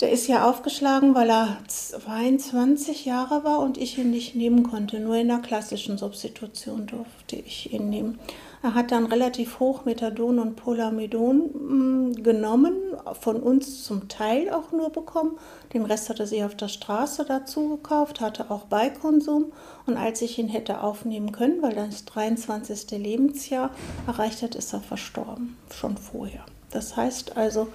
Der 0.00 0.12
ist 0.12 0.28
ja 0.28 0.48
aufgeschlagen, 0.48 1.14
weil 1.14 1.28
er 1.28 1.58
22 1.66 3.04
Jahre 3.04 3.44
war 3.44 3.58
und 3.58 3.76
ich 3.76 3.98
ihn 3.98 4.10
nicht 4.10 4.34
nehmen 4.34 4.62
konnte. 4.62 4.98
Nur 4.98 5.16
in 5.16 5.28
der 5.28 5.38
klassischen 5.38 5.98
Substitution 5.98 6.86
durfte 6.86 7.36
ich 7.36 7.72
ihn 7.72 7.90
nehmen. 7.90 8.18
Er 8.62 8.74
hat 8.74 8.92
dann 8.92 9.06
relativ 9.06 9.58
hoch 9.58 9.86
Methadon 9.86 10.38
und 10.38 10.56
Polamidon 10.56 12.10
mm, 12.10 12.22
genommen, 12.22 12.74
von 13.18 13.36
uns 13.42 13.84
zum 13.84 14.08
Teil 14.08 14.50
auch 14.50 14.70
nur 14.70 14.90
bekommen. 14.90 15.38
Den 15.72 15.86
Rest 15.86 16.10
hat 16.10 16.20
er 16.20 16.26
sich 16.26 16.44
auf 16.44 16.54
der 16.54 16.68
Straße 16.68 17.24
dazu 17.24 17.70
gekauft, 17.70 18.20
hatte 18.20 18.50
auch 18.50 18.66
Beikonsum. 18.66 19.52
Und 19.86 19.96
als 19.96 20.20
ich 20.20 20.38
ihn 20.38 20.48
hätte 20.48 20.82
aufnehmen 20.82 21.32
können, 21.32 21.62
weil 21.62 21.74
das 21.74 22.04
23. 22.04 22.90
Lebensjahr 22.98 23.70
erreicht 24.06 24.42
hat, 24.42 24.54
ist 24.54 24.74
er 24.74 24.80
verstorben, 24.80 25.56
schon 25.72 25.96
vorher. 25.96 26.44
Das 26.70 26.96
heißt 26.96 27.38
also, 27.38 27.68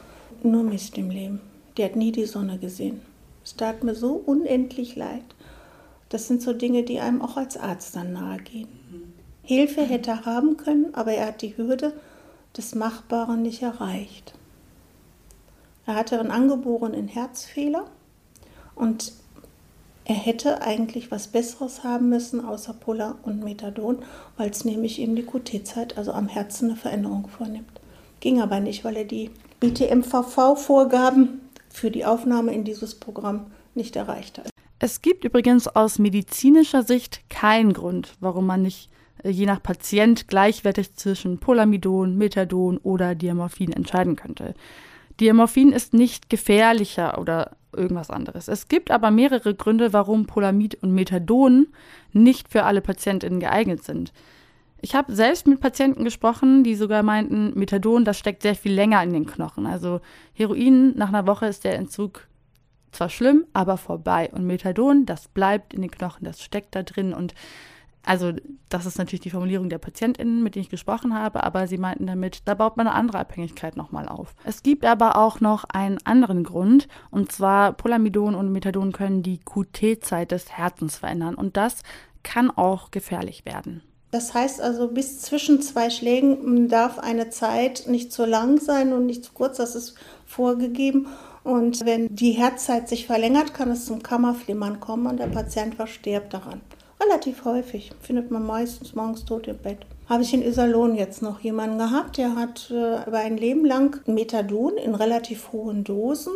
nur 0.44 0.62
Mist 0.62 1.00
im 1.00 1.10
Leben. 1.10 1.42
Der 1.78 1.86
hat 1.86 1.96
nie 1.96 2.12
die 2.12 2.26
Sonne 2.26 2.60
gesehen. 2.60 3.02
Es 3.44 3.56
tat 3.56 3.84
mir 3.84 3.96
so 3.96 4.14
unendlich 4.14 4.96
leid. 4.96 5.24
Das 6.10 6.28
sind 6.28 6.44
so 6.44 6.54
Dinge, 6.54 6.84
die 6.84 7.00
einem 7.00 7.24
auch 7.24 7.38
als 7.38 7.58
Arzt 7.58 7.96
dann 7.96 8.14
nahe 8.14 8.38
gehen. 8.38 8.68
Hilfe 9.46 9.82
hätte 9.82 10.12
er 10.12 10.26
haben 10.26 10.58
können, 10.58 10.94
aber 10.94 11.14
er 11.14 11.28
hat 11.28 11.42
die 11.42 11.56
Hürde 11.56 11.94
des 12.58 12.76
Machbaren 12.76 13.42
nicht 13.42 13.62
erreicht. 13.62 14.34
Er 15.86 15.96
hatte 15.96 16.20
einen 16.20 16.32
angeborenen 16.32 17.08
Herzfehler 17.08 17.86
und 18.74 19.14
er 20.04 20.16
hätte 20.16 20.62
eigentlich 20.62 21.12
was 21.12 21.28
Besseres 21.28 21.84
haben 21.84 22.10
müssen 22.10 22.44
außer 22.44 22.74
Polar 22.74 23.18
und 23.24 23.44
Methadon, 23.44 24.00
weil 24.38 24.50
es 24.50 24.66
nämlich 24.66 25.00
eben 25.00 25.16
die 25.16 25.26
QT-Zeit, 25.26 25.98
also 25.98 26.12
am 26.12 26.28
Herzen, 26.28 26.70
eine 26.70 26.78
Veränderung 26.78 27.28
vornimmt. 27.28 27.82
Ging 28.20 28.42
aber 28.42 28.60
nicht, 28.60 28.84
weil 28.84 28.98
er 28.98 29.06
die 29.06 29.32
BTMVV-Vorgaben 29.60 31.42
für 31.70 31.92
die 31.92 32.06
Aufnahme 32.06 32.54
in 32.54 32.64
dieses 32.64 32.96
Programm 32.96 33.48
nicht 33.74 33.96
erreicht 33.96 34.38
hat. 34.38 34.50
Es 34.80 35.02
gibt 35.02 35.24
übrigens 35.24 35.68
aus 35.68 36.00
medizinischer 36.00 36.84
Sicht 36.84 37.22
keinen 37.30 37.74
Grund, 37.74 38.14
warum 38.20 38.46
man 38.46 38.62
nicht 38.62 38.90
je 39.30 39.46
nach 39.46 39.62
Patient 39.62 40.28
gleichwertig 40.28 40.94
zwischen 40.96 41.40
Polamidon, 41.40 42.18
Methadon 42.18 42.78
oder 42.78 43.16
Diamorphin 43.16 43.72
entscheiden 43.72 44.16
könnte. 44.16 44.54
Diamorphin 45.20 45.72
ist 45.72 45.94
nicht 45.94 46.30
gefährlicher 46.30 47.20
oder 47.20 47.52
irgendwas 47.76 48.10
anderes. 48.10 48.48
Es 48.48 48.68
gibt 48.68 48.92
aber 48.92 49.12
mehrere 49.12 49.56
Gründe, 49.56 49.94
warum 49.94 50.26
Polamid 50.26 50.76
und 50.82 50.94
Methadon 50.94 51.68
nicht 52.14 52.50
für 52.50 52.64
alle 52.64 52.82
Patientinnen 52.82 53.40
geeignet 53.40 53.84
sind. 53.84 54.14
Ich 54.82 54.94
habe 54.94 55.16
selbst 55.16 55.48
mit 55.48 55.62
Patienten 55.62 56.04
gesprochen, 56.04 56.64
die 56.64 56.76
sogar 56.76 57.02
meinten, 57.02 57.58
Methadon, 57.58 58.06
das 58.06 58.20
steckt 58.20 58.44
sehr 58.44 58.56
viel 58.56 58.74
länger 58.74 59.02
in 59.04 59.14
den 59.14 59.26
Knochen. 59.26 59.66
Also 59.66 60.02
Heroin, 60.34 60.96
nach 60.96 61.10
einer 61.10 61.28
Woche 61.28 61.48
ist 61.48 61.64
der 61.64 61.76
Entzug 61.76 62.28
zwar 62.92 63.10
schlimm, 63.10 63.46
aber 63.54 63.78
vorbei. 63.78 64.30
Und 64.32 64.46
Methadon, 64.46 65.06
das 65.06 65.28
bleibt 65.28 65.74
in 65.74 65.82
den 65.82 65.92
Knochen, 65.92 66.26
das 66.26 66.42
steckt 66.42 66.76
da 66.76 66.84
drin 66.84 67.14
und 67.14 67.34
also 68.06 68.34
das 68.70 68.86
ist 68.86 68.98
natürlich 68.98 69.22
die 69.22 69.30
Formulierung 69.30 69.70
der 69.70 69.78
PatientInnen, 69.78 70.44
mit 70.44 70.56
denen 70.56 70.64
ich 70.64 70.70
gesprochen 70.70 71.14
habe, 71.14 71.44
aber 71.44 71.68
sie 71.68 71.78
meinten 71.78 72.08
damit, 72.08 72.42
da 72.46 72.54
baut 72.54 72.78
man 72.78 72.88
eine 72.88 72.96
andere 72.96 73.20
Abhängigkeit 73.20 73.76
nochmal 73.76 74.08
auf. 74.08 74.36
Es 74.44 74.64
gibt 74.64 74.86
aber 74.86 75.18
auch 75.18 75.40
noch 75.40 75.66
einen 75.66 75.98
anderen 76.06 76.44
Grund, 76.44 76.88
und 77.12 77.32
zwar 77.32 77.74
Polamidon 77.74 78.36
und 78.36 78.52
Methadon 78.52 78.92
können 78.92 79.24
die 79.24 79.40
QT-Zeit 79.40 80.32
des 80.32 80.52
Herzens 80.52 80.98
verändern 80.98 81.36
und 81.36 81.58
das 81.58 81.82
kann 82.24 82.50
auch 82.50 82.92
gefährlich 82.92 83.46
werden. 83.46 83.82
Das 84.12 84.34
heißt 84.34 84.62
also, 84.62 84.88
bis 84.88 85.20
zwischen 85.20 85.62
zwei 85.62 85.90
Schlägen 85.90 86.70
darf 86.70 87.00
eine 87.00 87.30
Zeit 87.32 87.86
nicht 87.88 88.14
zu 88.14 88.26
lang 88.26 88.62
sein 88.62 88.94
und 88.94 89.06
nicht 89.06 89.26
zu 89.26 89.34
kurz, 89.34 89.58
das 89.58 89.76
ist 89.76 89.96
vorgegeben. 90.26 91.08
Und 91.44 91.86
wenn 91.86 92.16
die 92.16 92.32
Herzzeit 92.32 92.88
sich 92.88 93.08
verlängert, 93.08 93.54
kann 93.54 93.70
es 93.70 93.86
zum 93.86 94.02
Kammerflimmern 94.02 94.80
kommen 94.80 95.08
und 95.08 95.20
der 95.20 95.28
Patient 95.28 95.76
verstirbt 95.76 96.34
daran. 96.34 96.62
Relativ 97.06 97.46
häufig 97.46 97.92
findet 98.02 98.32
man 98.32 98.46
meistens 98.46 98.96
morgens 98.96 99.26
tot 99.26 99.48
im 99.48 99.58
Bett. 99.58 99.80
Habe 100.08 100.24
ich 100.24 100.34
in 100.34 100.44
Iserlohn 100.44 100.96
jetzt 100.96 101.22
noch 101.22 101.40
jemanden 101.40 101.78
gehabt, 101.78 102.18
der 102.18 102.36
hat 102.36 102.72
äh, 102.72 103.08
über 103.08 103.20
ein 103.20 103.38
Leben 103.38 103.66
lang 103.66 104.00
Methadon 104.06 104.78
in 104.78 104.96
relativ 104.96 105.52
hohen 105.52 105.84
Dosen 105.84 106.34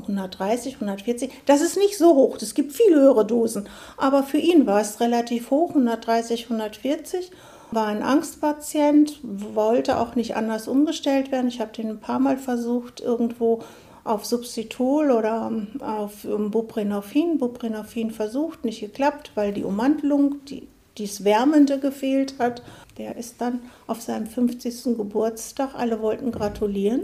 130, 0.00 0.74
140. 0.74 1.30
Das 1.46 1.60
ist 1.60 1.76
nicht 1.76 1.98
so 1.98 2.14
hoch, 2.14 2.36
es 2.40 2.54
gibt 2.54 2.72
viel 2.72 2.94
höhere 2.94 3.26
Dosen. 3.26 3.68
Aber 3.96 4.22
für 4.22 4.38
ihn 4.38 4.66
war 4.66 4.80
es 4.80 5.00
relativ 5.00 5.50
hoch, 5.50 5.70
130, 5.70 6.44
140. 6.44 7.30
War 7.70 7.86
ein 7.86 8.02
Angstpatient, 8.02 9.20
wollte 9.22 9.98
auch 9.98 10.14
nicht 10.14 10.36
anders 10.36 10.68
umgestellt 10.68 11.32
werden. 11.32 11.48
Ich 11.48 11.60
habe 11.60 11.72
den 11.72 11.90
ein 11.90 12.00
paar 12.00 12.18
Mal 12.18 12.38
versucht, 12.38 13.00
irgendwo 13.00 13.60
auf 14.08 14.24
Substitul 14.24 15.10
oder 15.10 15.52
auf 15.80 16.22
Buprenorphin. 16.22 17.38
Buprenorphin 17.38 18.10
versucht, 18.10 18.64
nicht 18.64 18.80
geklappt, 18.80 19.32
weil 19.34 19.52
die 19.52 19.64
Ummantelung, 19.64 20.44
die, 20.46 20.66
dies 20.96 21.24
Wärmende 21.24 21.78
gefehlt 21.78 22.38
hat. 22.38 22.62
Der 22.96 23.16
ist 23.16 23.40
dann 23.40 23.60
auf 23.86 24.00
seinem 24.00 24.26
50. 24.26 24.96
Geburtstag, 24.96 25.74
alle 25.74 26.00
wollten 26.00 26.32
gratulieren, 26.32 27.02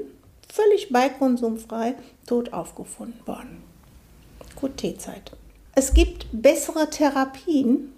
völlig 0.48 0.90
beikonsumfrei, 0.90 1.94
tot 2.26 2.52
aufgefunden 2.52 3.20
worden. 3.26 3.62
QT-Zeit. 4.58 5.32
Es 5.74 5.92
gibt 5.92 6.26
bessere 6.32 6.88
Therapien, 6.88 7.92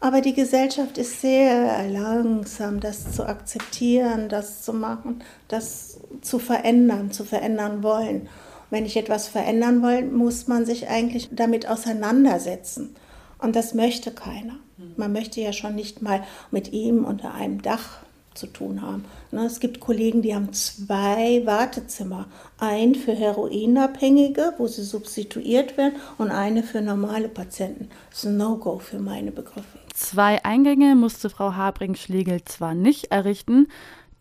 aber 0.00 0.20
die 0.20 0.34
Gesellschaft 0.34 0.98
ist 0.98 1.20
sehr 1.20 1.88
langsam, 1.88 2.80
das 2.80 3.12
zu 3.12 3.26
akzeptieren, 3.26 4.28
das 4.28 4.62
zu 4.62 4.72
machen, 4.72 5.22
das 5.48 5.98
zu 6.20 6.38
verändern, 6.38 7.10
zu 7.10 7.24
verändern 7.24 7.82
wollen. 7.82 8.28
Wenn 8.70 8.84
ich 8.84 8.96
etwas 8.96 9.28
verändern 9.28 9.82
will, 9.82 10.04
muss 10.04 10.46
man 10.46 10.66
sich 10.66 10.88
eigentlich 10.88 11.30
damit 11.32 11.68
auseinandersetzen. 11.68 12.94
Und 13.38 13.56
das 13.56 13.74
möchte 13.74 14.10
keiner. 14.10 14.56
Man 14.96 15.12
möchte 15.12 15.40
ja 15.40 15.52
schon 15.52 15.74
nicht 15.74 16.02
mal 16.02 16.24
mit 16.50 16.72
ihm 16.72 17.04
unter 17.04 17.32
einem 17.34 17.62
Dach 17.62 17.98
zu 18.34 18.46
tun 18.46 18.82
haben. 18.82 19.04
Ne, 19.30 19.44
es 19.46 19.60
gibt 19.60 19.80
Kollegen, 19.80 20.22
die 20.22 20.34
haben 20.34 20.52
zwei 20.52 21.42
Wartezimmer. 21.44 22.26
Ein 22.58 22.94
für 22.94 23.14
Heroinabhängige, 23.14 24.54
wo 24.58 24.66
sie 24.66 24.82
substituiert 24.82 25.76
werden, 25.76 25.94
und 26.18 26.30
eine 26.30 26.62
für 26.62 26.80
normale 26.80 27.28
Patienten. 27.28 27.88
Das 28.10 28.20
ist 28.20 28.26
ein 28.26 28.36
No-Go 28.36 28.78
für 28.78 28.98
meine 28.98 29.32
Begriffe. 29.32 29.78
Zwei 29.94 30.44
Eingänge 30.44 30.94
musste 30.94 31.30
Frau 31.30 31.54
Habring-Schlegel 31.54 32.44
zwar 32.44 32.74
nicht 32.74 33.12
errichten, 33.12 33.68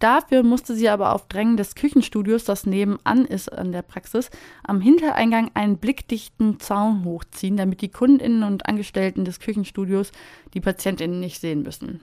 Dafür 0.03 0.43
musste 0.43 0.75
sie 0.75 0.89
aber 0.89 1.13
auf 1.13 1.29
Drängen 1.29 1.55
des 1.55 1.75
Küchenstudios, 1.75 2.43
das 2.43 2.65
nebenan 2.65 3.23
ist 3.23 3.49
an 3.49 3.71
der 3.71 3.83
Praxis, 3.83 4.29
am 4.61 4.81
Hintereingang 4.81 5.49
einen 5.53 5.77
blickdichten 5.77 6.59
Zaun 6.59 7.05
hochziehen, 7.05 7.55
damit 7.55 7.79
die 7.79 7.87
Kundinnen 7.87 8.43
und 8.43 8.65
Angestellten 8.65 9.23
des 9.23 9.39
Küchenstudios 9.39 10.11
die 10.53 10.59
Patientinnen 10.59 11.21
nicht 11.21 11.39
sehen 11.39 11.63
müssen. 11.63 12.01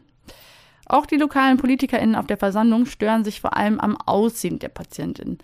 Auch 0.90 1.06
die 1.06 1.16
lokalen 1.16 1.56
PolitikerInnen 1.56 2.16
auf 2.16 2.26
der 2.26 2.36
Versammlung 2.36 2.84
stören 2.84 3.22
sich 3.22 3.40
vor 3.40 3.56
allem 3.56 3.78
am 3.78 3.96
Aussehen 3.96 4.58
der 4.58 4.70
Patientin. 4.70 5.38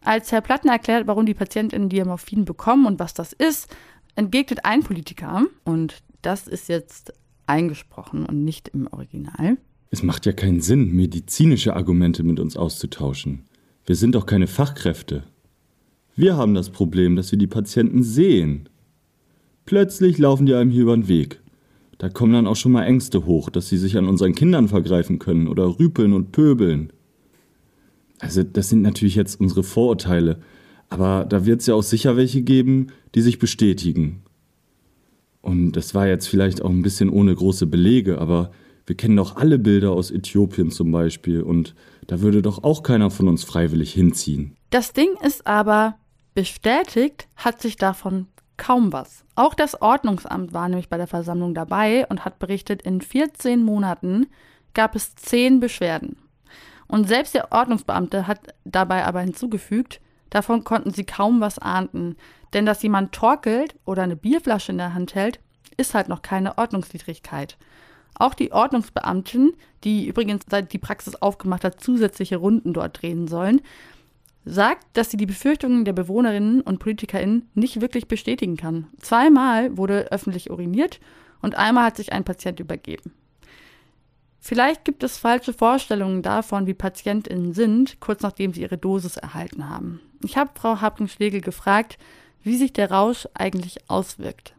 Als 0.00 0.32
Herr 0.32 0.40
Plattner 0.40 0.72
erklärt, 0.72 1.06
warum 1.06 1.24
die 1.24 1.34
PatientInnen 1.34 1.88
Diamorphin 1.88 2.44
bekommen 2.44 2.86
und 2.86 2.98
was 2.98 3.14
das 3.14 3.32
ist, 3.32 3.72
entgegnet 4.16 4.64
ein 4.64 4.82
Politiker, 4.82 5.46
und 5.62 6.02
das 6.22 6.48
ist 6.48 6.68
jetzt 6.68 7.12
eingesprochen 7.46 8.26
und 8.26 8.44
nicht 8.44 8.68
im 8.70 8.88
Original. 8.88 9.56
Es 9.90 10.02
macht 10.02 10.26
ja 10.26 10.32
keinen 10.32 10.60
Sinn, 10.60 10.92
medizinische 10.92 11.76
Argumente 11.76 12.24
mit 12.24 12.40
uns 12.40 12.56
auszutauschen. 12.56 13.44
Wir 13.86 13.94
sind 13.94 14.16
doch 14.16 14.26
keine 14.26 14.48
Fachkräfte. 14.48 15.22
Wir 16.16 16.36
haben 16.36 16.54
das 16.54 16.70
Problem, 16.70 17.14
dass 17.14 17.30
wir 17.30 17.38
die 17.38 17.46
Patienten 17.46 18.02
sehen. 18.02 18.68
Plötzlich 19.64 20.18
laufen 20.18 20.46
die 20.46 20.54
einem 20.54 20.70
hier 20.70 20.82
über 20.82 20.96
den 20.96 21.06
Weg. 21.06 21.41
Da 22.02 22.08
kommen 22.08 22.32
dann 22.32 22.48
auch 22.48 22.56
schon 22.56 22.72
mal 22.72 22.82
Ängste 22.82 23.26
hoch, 23.26 23.48
dass 23.48 23.68
sie 23.68 23.78
sich 23.78 23.96
an 23.96 24.08
unseren 24.08 24.34
Kindern 24.34 24.66
vergreifen 24.66 25.20
können 25.20 25.46
oder 25.46 25.78
rüpeln 25.78 26.14
und 26.14 26.32
pöbeln. 26.32 26.92
Also 28.18 28.42
das 28.42 28.70
sind 28.70 28.82
natürlich 28.82 29.14
jetzt 29.14 29.38
unsere 29.38 29.62
Vorurteile, 29.62 30.40
aber 30.88 31.24
da 31.24 31.46
wird 31.46 31.60
es 31.60 31.68
ja 31.68 31.76
auch 31.76 31.84
sicher 31.84 32.16
welche 32.16 32.42
geben, 32.42 32.88
die 33.14 33.20
sich 33.20 33.38
bestätigen. 33.38 34.24
Und 35.42 35.76
das 35.76 35.94
war 35.94 36.08
jetzt 36.08 36.26
vielleicht 36.26 36.60
auch 36.62 36.70
ein 36.70 36.82
bisschen 36.82 37.08
ohne 37.08 37.36
große 37.36 37.68
Belege, 37.68 38.18
aber 38.18 38.50
wir 38.84 38.96
kennen 38.96 39.16
doch 39.16 39.36
alle 39.36 39.60
Bilder 39.60 39.92
aus 39.92 40.10
Äthiopien 40.10 40.72
zum 40.72 40.90
Beispiel 40.90 41.40
und 41.40 41.76
da 42.08 42.20
würde 42.20 42.42
doch 42.42 42.64
auch 42.64 42.82
keiner 42.82 43.12
von 43.12 43.28
uns 43.28 43.44
freiwillig 43.44 43.92
hinziehen. 43.92 44.56
Das 44.70 44.92
Ding 44.92 45.10
ist 45.24 45.46
aber, 45.46 45.94
bestätigt 46.34 47.28
hat 47.36 47.62
sich 47.62 47.76
davon 47.76 48.26
kaum 48.56 48.92
was. 48.92 49.24
Auch 49.34 49.54
das 49.54 49.80
Ordnungsamt 49.80 50.52
war 50.52 50.68
nämlich 50.68 50.88
bei 50.88 50.96
der 50.96 51.06
Versammlung 51.06 51.54
dabei 51.54 52.06
und 52.08 52.24
hat 52.24 52.38
berichtet, 52.38 52.82
in 52.82 53.00
14 53.00 53.62
Monaten 53.62 54.26
gab 54.74 54.94
es 54.94 55.14
10 55.14 55.60
Beschwerden. 55.60 56.16
Und 56.86 57.08
selbst 57.08 57.34
der 57.34 57.52
Ordnungsbeamte 57.52 58.26
hat 58.26 58.54
dabei 58.64 59.04
aber 59.04 59.20
hinzugefügt, 59.20 60.00
davon 60.30 60.64
konnten 60.64 60.90
sie 60.90 61.04
kaum 61.04 61.40
was 61.40 61.58
ahnden. 61.58 62.16
Denn 62.52 62.66
dass 62.66 62.82
jemand 62.82 63.12
torkelt 63.12 63.74
oder 63.84 64.02
eine 64.02 64.16
Bierflasche 64.16 64.72
in 64.72 64.78
der 64.78 64.94
Hand 64.94 65.14
hält, 65.14 65.40
ist 65.76 65.94
halt 65.94 66.08
noch 66.08 66.22
keine 66.22 66.58
Ordnungswidrigkeit. 66.58 67.56
Auch 68.14 68.34
die 68.34 68.52
Ordnungsbeamten, 68.52 69.54
die 69.84 70.06
übrigens 70.06 70.44
seit 70.50 70.72
die 70.72 70.78
Praxis 70.78 71.16
aufgemacht 71.16 71.64
hat, 71.64 71.80
zusätzliche 71.80 72.36
Runden 72.36 72.74
dort 72.74 73.00
drehen 73.00 73.26
sollen, 73.26 73.62
sagt, 74.44 74.86
dass 74.94 75.10
sie 75.10 75.16
die 75.16 75.26
Befürchtungen 75.26 75.84
der 75.84 75.92
Bewohnerinnen 75.92 76.60
und 76.60 76.78
PolitikerInnen 76.78 77.48
nicht 77.54 77.80
wirklich 77.80 78.08
bestätigen 78.08 78.56
kann. 78.56 78.88
Zweimal 79.00 79.76
wurde 79.76 80.10
öffentlich 80.10 80.50
uriniert 80.50 81.00
und 81.40 81.56
einmal 81.56 81.84
hat 81.84 81.96
sich 81.96 82.12
ein 82.12 82.24
Patient 82.24 82.60
übergeben. 82.60 83.12
Vielleicht 84.44 84.84
gibt 84.84 85.04
es 85.04 85.18
falsche 85.18 85.52
Vorstellungen 85.52 86.22
davon, 86.22 86.66
wie 86.66 86.74
PatientInnen 86.74 87.52
sind, 87.52 88.00
kurz 88.00 88.22
nachdem 88.22 88.52
sie 88.52 88.62
ihre 88.62 88.78
Dosis 88.78 89.16
erhalten 89.16 89.68
haben. 89.68 90.00
Ich 90.24 90.36
habe 90.36 90.50
Frau 90.54 90.80
Habring-Schlegel 90.80 91.40
gefragt, 91.40 91.96
wie 92.42 92.56
sich 92.56 92.72
der 92.72 92.90
Rausch 92.90 93.28
eigentlich 93.34 93.88
auswirkt. 93.88 94.54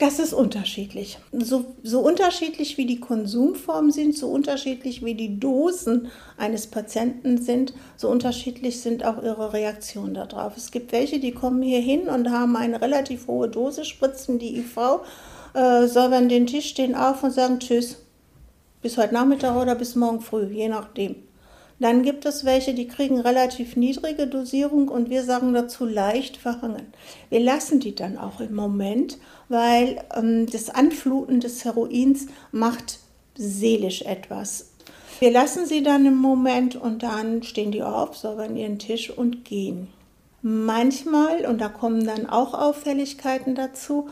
Das 0.00 0.18
ist 0.18 0.32
unterschiedlich. 0.32 1.18
So, 1.32 1.66
so 1.84 2.00
unterschiedlich 2.00 2.76
wie 2.78 2.86
die 2.86 2.98
Konsumformen 2.98 3.92
sind, 3.92 4.16
so 4.16 4.28
unterschiedlich 4.28 5.04
wie 5.04 5.14
die 5.14 5.38
Dosen 5.38 6.10
eines 6.36 6.66
Patienten 6.66 7.40
sind, 7.40 7.74
so 7.96 8.08
unterschiedlich 8.08 8.80
sind 8.80 9.04
auch 9.04 9.22
ihre 9.22 9.52
Reaktionen 9.52 10.14
darauf. 10.14 10.56
Es 10.56 10.72
gibt 10.72 10.90
welche, 10.90 11.20
die 11.20 11.30
kommen 11.30 11.62
hier 11.62 11.80
hin 11.80 12.08
und 12.08 12.30
haben 12.30 12.56
eine 12.56 12.80
relativ 12.80 13.28
hohe 13.28 13.48
Dose, 13.48 13.84
spritzen 13.84 14.40
die 14.40 14.58
IV, 14.58 14.76
äh, 15.54 15.86
säubern 15.86 16.28
den 16.28 16.48
Tisch, 16.48 16.70
stehen 16.70 16.96
auf 16.96 17.22
und 17.22 17.30
sagen 17.30 17.60
Tschüss. 17.60 17.98
Bis 18.82 18.98
heute 18.98 19.14
Nachmittag 19.14 19.56
oder 19.56 19.76
bis 19.76 19.94
morgen 19.94 20.20
früh, 20.20 20.46
je 20.46 20.68
nachdem. 20.68 21.23
Dann 21.80 22.02
gibt 22.02 22.24
es 22.24 22.44
welche, 22.44 22.72
die 22.72 22.86
kriegen 22.86 23.20
relativ 23.20 23.76
niedrige 23.76 24.26
Dosierung 24.26 24.88
und 24.88 25.10
wir 25.10 25.24
sagen 25.24 25.52
dazu 25.52 25.84
leicht 25.84 26.36
verhangen. 26.36 26.86
Wir 27.30 27.40
lassen 27.40 27.80
die 27.80 27.94
dann 27.94 28.16
auch 28.16 28.40
im 28.40 28.54
Moment, 28.54 29.18
weil 29.48 30.00
ähm, 30.14 30.46
das 30.46 30.70
Anfluten 30.70 31.40
des 31.40 31.64
Heroins 31.64 32.26
macht 32.52 33.00
seelisch 33.36 34.02
etwas. 34.02 34.70
Wir 35.18 35.32
lassen 35.32 35.66
sie 35.66 35.82
dann 35.82 36.06
im 36.06 36.16
Moment 36.16 36.76
und 36.76 37.02
dann 37.02 37.42
stehen 37.42 37.72
die 37.72 37.82
auf, 37.82 38.16
säubern 38.16 38.56
ihren 38.56 38.78
Tisch 38.78 39.10
und 39.10 39.44
gehen. 39.44 39.88
Manchmal, 40.42 41.46
und 41.46 41.60
da 41.60 41.68
kommen 41.68 42.06
dann 42.06 42.28
auch 42.28 42.54
Auffälligkeiten 42.54 43.54
dazu, 43.54 44.08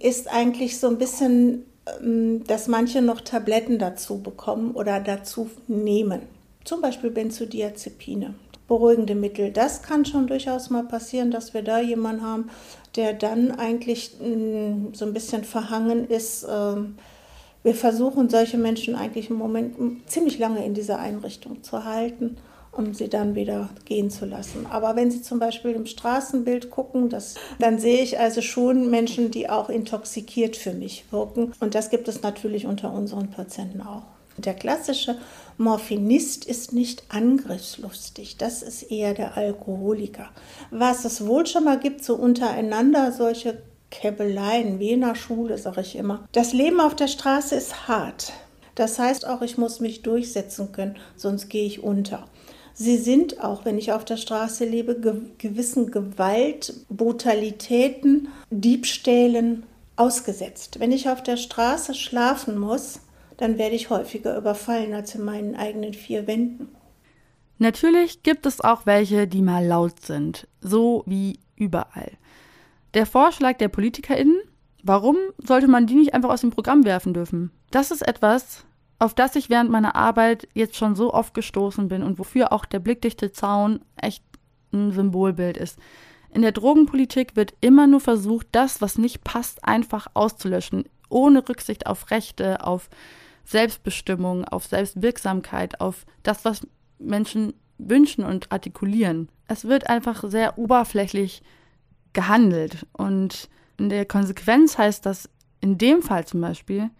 ist 0.00 0.28
eigentlich 0.32 0.80
so 0.80 0.88
ein 0.88 0.98
bisschen, 0.98 1.66
ähm, 2.00 2.42
dass 2.44 2.66
manche 2.66 3.00
noch 3.00 3.20
Tabletten 3.20 3.78
dazu 3.78 4.20
bekommen 4.20 4.72
oder 4.72 4.98
dazu 4.98 5.50
nehmen 5.68 6.35
zum 6.66 6.80
Beispiel 6.80 7.10
Benzodiazepine, 7.10 8.34
beruhigende 8.68 9.14
Mittel. 9.14 9.50
Das 9.50 9.82
kann 9.82 10.04
schon 10.04 10.26
durchaus 10.26 10.68
mal 10.70 10.84
passieren, 10.84 11.30
dass 11.30 11.54
wir 11.54 11.62
da 11.62 11.80
jemanden 11.80 12.22
haben, 12.22 12.50
der 12.96 13.12
dann 13.12 13.52
eigentlich 13.52 14.16
mm, 14.20 14.92
so 14.92 15.04
ein 15.04 15.12
bisschen 15.12 15.44
verhangen 15.44 16.08
ist. 16.08 16.46
Ähm, 16.50 16.96
wir 17.62 17.74
versuchen 17.74 18.28
solche 18.28 18.58
Menschen 18.58 18.94
eigentlich 18.94 19.30
im 19.30 19.36
Moment 19.36 19.74
ziemlich 20.06 20.38
lange 20.38 20.64
in 20.64 20.74
dieser 20.74 20.98
Einrichtung 20.98 21.62
zu 21.64 21.84
halten, 21.84 22.36
um 22.70 22.94
sie 22.94 23.08
dann 23.08 23.34
wieder 23.34 23.70
gehen 23.84 24.10
zu 24.10 24.24
lassen. 24.24 24.66
Aber 24.70 24.94
wenn 24.94 25.10
Sie 25.10 25.22
zum 25.22 25.40
Beispiel 25.40 25.72
im 25.72 25.86
Straßenbild 25.86 26.70
gucken, 26.70 27.08
das, 27.08 27.34
dann 27.58 27.78
sehe 27.78 28.02
ich 28.02 28.20
also 28.20 28.40
schon 28.40 28.90
Menschen, 28.90 29.30
die 29.30 29.50
auch 29.50 29.68
intoxikiert 29.68 30.56
für 30.56 30.74
mich 30.74 31.06
wirken. 31.10 31.54
Und 31.58 31.74
das 31.74 31.90
gibt 31.90 32.06
es 32.06 32.22
natürlich 32.22 32.66
unter 32.66 32.92
unseren 32.92 33.30
Patienten 33.30 33.80
auch. 33.80 34.02
Der 34.36 34.54
klassische 34.54 35.16
Morphinist 35.58 36.44
ist 36.44 36.72
nicht 36.72 37.04
angriffslustig, 37.08 38.36
das 38.36 38.62
ist 38.62 38.90
eher 38.90 39.14
der 39.14 39.36
Alkoholiker. 39.36 40.28
Was 40.70 41.04
es 41.04 41.26
wohl 41.26 41.46
schon 41.46 41.64
mal 41.64 41.78
gibt, 41.78 42.04
so 42.04 42.14
untereinander 42.14 43.12
solche 43.12 43.62
Käbeleien, 43.90 44.78
wie 44.78 44.90
in 44.90 45.00
der 45.00 45.14
Schule, 45.14 45.56
sage 45.56 45.80
ich 45.80 45.96
immer. 45.96 46.28
Das 46.32 46.52
Leben 46.52 46.80
auf 46.80 46.94
der 46.94 47.08
Straße 47.08 47.54
ist 47.54 47.88
hart. 47.88 48.32
Das 48.74 48.98
heißt 48.98 49.26
auch, 49.26 49.40
ich 49.40 49.56
muss 49.56 49.80
mich 49.80 50.02
durchsetzen 50.02 50.72
können, 50.72 50.96
sonst 51.16 51.48
gehe 51.48 51.64
ich 51.64 51.82
unter. 51.82 52.26
Sie 52.74 52.98
sind 52.98 53.42
auch, 53.42 53.64
wenn 53.64 53.78
ich 53.78 53.92
auf 53.92 54.04
der 54.04 54.18
Straße 54.18 54.66
lebe, 54.66 55.00
ge 55.00 55.14
gewissen 55.38 55.90
Gewalt, 55.90 56.74
Brutalitäten, 56.90 58.28
Diebstählen 58.50 59.62
ausgesetzt. 59.96 60.78
Wenn 60.78 60.92
ich 60.92 61.08
auf 61.08 61.22
der 61.22 61.38
Straße 61.38 61.94
schlafen 61.94 62.58
muss, 62.58 63.00
dann 63.36 63.58
werde 63.58 63.74
ich 63.74 63.90
häufiger 63.90 64.36
überfallen 64.36 64.94
als 64.94 65.14
in 65.14 65.24
meinen 65.24 65.56
eigenen 65.56 65.94
vier 65.94 66.26
Wänden. 66.26 66.68
Natürlich 67.58 68.22
gibt 68.22 68.46
es 68.46 68.60
auch 68.60 68.84
welche, 68.84 69.26
die 69.26 69.42
mal 69.42 69.64
laut 69.64 70.00
sind, 70.00 70.46
so 70.60 71.02
wie 71.06 71.40
überall. 71.56 72.12
Der 72.94 73.06
Vorschlag 73.06 73.56
der 73.58 73.68
PolitikerInnen, 73.68 74.38
warum 74.82 75.16
sollte 75.38 75.68
man 75.68 75.86
die 75.86 75.94
nicht 75.94 76.14
einfach 76.14 76.30
aus 76.30 76.42
dem 76.42 76.50
Programm 76.50 76.84
werfen 76.84 77.14
dürfen? 77.14 77.50
Das 77.70 77.90
ist 77.90 78.06
etwas, 78.06 78.64
auf 78.98 79.14
das 79.14 79.36
ich 79.36 79.50
während 79.50 79.70
meiner 79.70 79.94
Arbeit 79.96 80.48
jetzt 80.54 80.76
schon 80.76 80.96
so 80.96 81.12
oft 81.12 81.34
gestoßen 81.34 81.88
bin 81.88 82.02
und 82.02 82.18
wofür 82.18 82.52
auch 82.52 82.64
der 82.64 82.78
blickdichte 82.78 83.32
Zaun 83.32 83.80
echt 84.00 84.22
ein 84.72 84.92
Symbolbild 84.92 85.56
ist. 85.56 85.78
In 86.32 86.42
der 86.42 86.52
Drogenpolitik 86.52 87.36
wird 87.36 87.54
immer 87.60 87.86
nur 87.86 88.00
versucht, 88.00 88.48
das, 88.52 88.82
was 88.82 88.98
nicht 88.98 89.24
passt, 89.24 89.64
einfach 89.64 90.08
auszulöschen, 90.12 90.84
ohne 91.08 91.48
Rücksicht 91.48 91.86
auf 91.86 92.10
Rechte, 92.10 92.64
auf 92.64 92.90
Selbstbestimmung, 93.46 94.44
auf 94.44 94.66
Selbstwirksamkeit, 94.66 95.80
auf 95.80 96.04
das, 96.22 96.44
was 96.44 96.66
Menschen 96.98 97.54
wünschen 97.78 98.24
und 98.24 98.50
artikulieren. 98.50 99.28
Es 99.48 99.64
wird 99.64 99.88
einfach 99.88 100.24
sehr 100.28 100.58
oberflächlich 100.58 101.42
gehandelt. 102.12 102.86
Und 102.92 103.48
in 103.78 103.88
der 103.88 104.04
Konsequenz 104.04 104.76
heißt 104.78 105.06
das 105.06 105.30
in 105.60 105.78
dem 105.78 106.02
Fall 106.02 106.26
zum 106.26 106.40
Beispiel, 106.40 106.90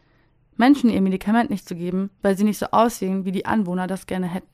Menschen 0.57 0.89
ihr 0.91 1.01
Medikament 1.01 1.51
nicht 1.51 1.69
zu 1.69 1.75
geben, 1.75 2.11
weil 2.23 2.37
sie 2.37 2.45
nicht 2.45 2.59
so 2.59 2.67
aussehen, 2.71 3.25
wie 3.25 3.33
die 3.33 3.47
Anwohner 3.47 3.87
das 3.87 4.07
gerne 4.07 4.27
hätten. 4.27 4.47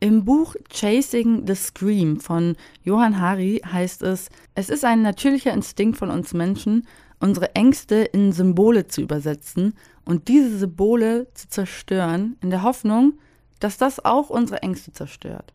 Im 0.00 0.24
Buch 0.24 0.54
Chasing 0.68 1.46
the 1.46 1.54
Scream 1.54 2.20
von 2.20 2.56
Johann 2.82 3.20
Hari 3.20 3.62
heißt 3.64 4.02
es, 4.02 4.28
es 4.54 4.68
ist 4.68 4.84
ein 4.84 5.02
natürlicher 5.02 5.52
Instinkt 5.52 5.96
von 5.96 6.10
uns 6.10 6.34
Menschen, 6.34 6.86
unsere 7.20 7.54
Ängste 7.54 7.96
in 7.96 8.32
Symbole 8.32 8.86
zu 8.86 9.00
übersetzen 9.00 9.74
und 10.04 10.28
diese 10.28 10.58
Symbole 10.58 11.26
zu 11.34 11.48
zerstören, 11.48 12.36
in 12.40 12.50
der 12.50 12.62
Hoffnung, 12.62 13.14
dass 13.60 13.78
das 13.78 14.04
auch 14.04 14.30
unsere 14.30 14.62
Ängste 14.62 14.92
zerstört. 14.92 15.52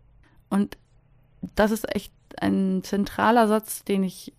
Und 0.49 0.77
das 1.55 1.71
ist 1.71 1.95
echt 1.95 2.13
ein 2.41 2.81
zentraler 2.83 3.47
Satz, 3.47 3.83
den 3.83 4.03
ich 4.03 4.33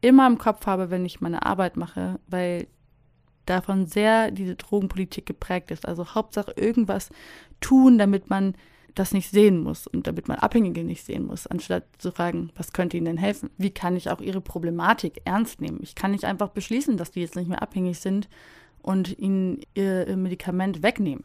immer 0.00 0.26
im 0.26 0.38
Kopf 0.38 0.66
habe, 0.66 0.90
wenn 0.90 1.04
ich 1.04 1.20
meine 1.20 1.44
Arbeit 1.44 1.76
mache, 1.76 2.20
weil 2.28 2.68
davon 3.46 3.86
sehr 3.86 4.30
diese 4.30 4.56
Drogenpolitik 4.56 5.26
geprägt 5.26 5.70
ist. 5.70 5.86
Also 5.86 6.14
Hauptsache 6.14 6.52
irgendwas 6.56 7.10
tun, 7.60 7.98
damit 7.98 8.28
man 8.28 8.54
das 8.98 9.12
nicht 9.12 9.30
sehen 9.30 9.62
muss 9.62 9.86
und 9.86 10.06
damit 10.06 10.26
man 10.26 10.38
Abhängige 10.38 10.82
nicht 10.82 11.04
sehen 11.04 11.26
muss, 11.26 11.46
anstatt 11.46 11.84
zu 11.98 12.10
fragen, 12.10 12.50
was 12.56 12.72
könnte 12.72 12.96
ihnen 12.96 13.06
denn 13.06 13.16
helfen? 13.16 13.50
Wie 13.58 13.70
kann 13.70 13.96
ich 13.96 14.10
auch 14.10 14.20
ihre 14.20 14.40
Problematik 14.40 15.20
ernst 15.24 15.60
nehmen? 15.60 15.78
Ich 15.82 15.94
kann 15.94 16.10
nicht 16.10 16.24
einfach 16.24 16.48
beschließen, 16.48 16.96
dass 16.96 17.10
die 17.10 17.20
jetzt 17.20 17.36
nicht 17.36 17.48
mehr 17.48 17.62
abhängig 17.62 18.00
sind 18.00 18.28
und 18.82 19.18
ihnen 19.18 19.60
ihr 19.74 20.16
Medikament 20.16 20.82
wegnehmen. 20.82 21.24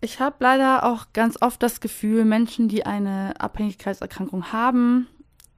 Ich 0.00 0.20
habe 0.20 0.36
leider 0.40 0.84
auch 0.84 1.06
ganz 1.12 1.40
oft 1.40 1.62
das 1.62 1.80
Gefühl, 1.80 2.24
Menschen, 2.24 2.68
die 2.68 2.84
eine 2.84 3.40
Abhängigkeitserkrankung 3.40 4.52
haben, 4.52 5.06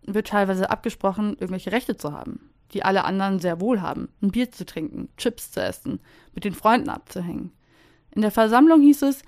wird 0.07 0.29
teilweise 0.29 0.71
abgesprochen, 0.71 1.31
irgendwelche 1.31 1.73
Rechte 1.73 1.97
zu 1.97 2.13
haben, 2.13 2.51
die 2.73 2.85
alle 2.85 3.05
anderen 3.05 3.41
sehr 3.41 3.61
wohl 3.61 3.81
haben. 3.81 4.09
Ein 4.23 4.31
Bier 4.31 4.53
zu 4.53 4.65
trinken, 4.65 5.09
Chips 5.17 5.51
zu 5.51 5.61
essen, 5.61 5.99
mit 6.33 6.45
den 6.45 6.55
Freunden 6.55 6.91
abzuhängen. 6.91 7.53
In 8.13 8.23
der 8.23 8.31
Versammlung 8.31 8.83
hieß 8.83 9.03
es, 9.03 9.23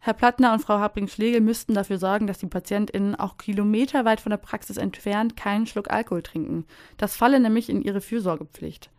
Herr 0.00 0.14
Plattner 0.14 0.52
und 0.52 0.60
Frau 0.60 0.78
Habring-Schlegel 0.78 1.40
müssten 1.40 1.74
dafür 1.74 1.98
sorgen, 1.98 2.26
dass 2.26 2.38
die 2.38 2.46
PatientInnen 2.46 3.16
auch 3.16 3.36
kilometerweit 3.36 4.20
von 4.20 4.30
der 4.30 4.36
Praxis 4.36 4.76
entfernt 4.76 5.36
keinen 5.36 5.66
Schluck 5.66 5.90
Alkohol 5.90 6.22
trinken. 6.22 6.64
Das 6.96 7.16
falle 7.16 7.40
nämlich 7.40 7.68
in 7.68 7.82
ihre 7.82 8.00
Fürsorgepflicht. 8.00 8.90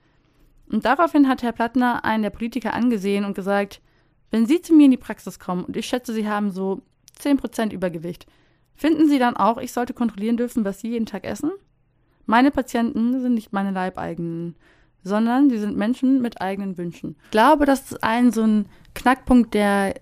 Und 0.69 0.85
daraufhin 0.85 1.27
hat 1.27 1.41
Herr 1.41 1.53
Plattner 1.53 2.03
einen 2.03 2.23
der 2.23 2.29
Politiker 2.29 2.73
angesehen 2.73 3.25
und 3.25 3.33
gesagt, 3.33 3.81
wenn 4.29 4.45
Sie 4.45 4.61
zu 4.61 4.73
mir 4.73 4.85
in 4.85 4.91
die 4.91 4.97
Praxis 4.97 5.39
kommen 5.39 5.63
und 5.63 5.75
ich 5.75 5.87
schätze, 5.87 6.13
Sie 6.13 6.27
haben 6.27 6.51
so 6.51 6.81
10% 7.19 7.73
Übergewicht, 7.73 8.27
finden 8.75 9.07
Sie 9.07 9.19
dann 9.19 9.35
auch, 9.35 9.57
ich 9.57 9.71
sollte 9.71 9.93
kontrollieren 9.93 10.37
dürfen, 10.37 10.65
was 10.65 10.81
Sie 10.81 10.89
jeden 10.89 11.05
Tag 11.05 11.23
essen? 11.23 11.51
Meine 12.25 12.51
Patienten 12.51 13.19
sind 13.21 13.33
nicht 13.33 13.53
meine 13.53 13.71
Leibeigenen, 13.71 14.55
sondern 15.03 15.49
sie 15.49 15.57
sind 15.57 15.77
Menschen 15.77 16.21
mit 16.21 16.41
eigenen 16.41 16.77
Wünschen. 16.77 17.15
Ich 17.25 17.31
glaube, 17.31 17.65
das 17.65 17.91
ist 17.91 18.03
ein 18.03 18.31
so 18.31 18.43
ein 18.43 18.65
Knackpunkt, 18.93 19.53
der 19.53 19.95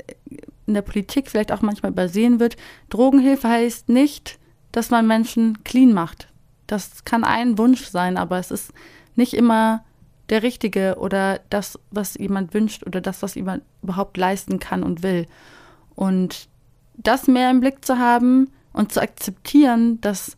in 0.67 0.73
der 0.73 0.81
Politik 0.81 1.29
vielleicht 1.29 1.51
auch 1.51 1.61
manchmal 1.61 1.91
übersehen 1.91 2.39
wird. 2.39 2.57
Drogenhilfe 2.89 3.47
heißt 3.47 3.89
nicht, 3.89 4.37
dass 4.71 4.89
man 4.89 5.07
Menschen 5.07 5.63
clean 5.63 5.93
macht. 5.93 6.27
Das 6.67 7.05
kann 7.05 7.23
ein 7.23 7.57
Wunsch 7.57 7.85
sein, 7.85 8.17
aber 8.17 8.37
es 8.37 8.51
ist 8.51 8.73
nicht 9.15 9.33
immer 9.33 9.83
der 10.29 10.43
Richtige 10.43 10.97
oder 10.99 11.39
das, 11.49 11.79
was 11.89 12.15
jemand 12.15 12.53
wünscht 12.53 12.85
oder 12.85 12.99
das, 12.99 13.21
was 13.21 13.35
jemand 13.35 13.63
überhaupt 13.81 14.17
leisten 14.17 14.59
kann 14.59 14.83
und 14.83 15.01
will. 15.01 15.27
Und 15.95 16.49
das 16.95 17.27
mehr 17.27 17.49
im 17.49 17.61
Blick 17.61 17.85
zu 17.85 17.97
haben 17.97 18.51
und 18.73 18.91
zu 18.91 19.01
akzeptieren, 19.01 20.01
dass 20.01 20.37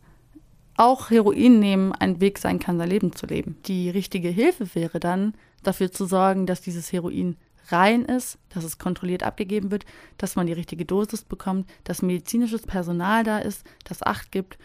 auch 0.76 1.10
Heroin 1.10 1.58
nehmen 1.58 1.92
ein 1.92 2.20
Weg 2.20 2.38
sein 2.38 2.58
kann, 2.58 2.78
sein 2.78 2.88
Leben 2.88 3.12
zu 3.12 3.26
leben. 3.26 3.56
Die 3.66 3.90
richtige 3.90 4.28
Hilfe 4.28 4.74
wäre 4.74 5.00
dann, 5.00 5.34
dafür 5.62 5.92
zu 5.92 6.06
sorgen, 6.06 6.46
dass 6.46 6.62
dieses 6.62 6.90
Heroin 6.92 7.36
rein 7.72 8.04
ist, 8.04 8.38
dass 8.50 8.64
es 8.64 8.78
kontrolliert 8.78 9.22
abgegeben 9.22 9.70
wird, 9.70 9.84
dass 10.18 10.36
man 10.36 10.46
die 10.46 10.52
richtige 10.52 10.84
Dosis 10.84 11.22
bekommt, 11.22 11.68
dass 11.84 12.02
medizinisches 12.02 12.62
Personal 12.62 13.24
da 13.24 13.38
ist, 13.38 13.64
das 13.84 14.02
Acht 14.02 14.32
gibt 14.32 14.58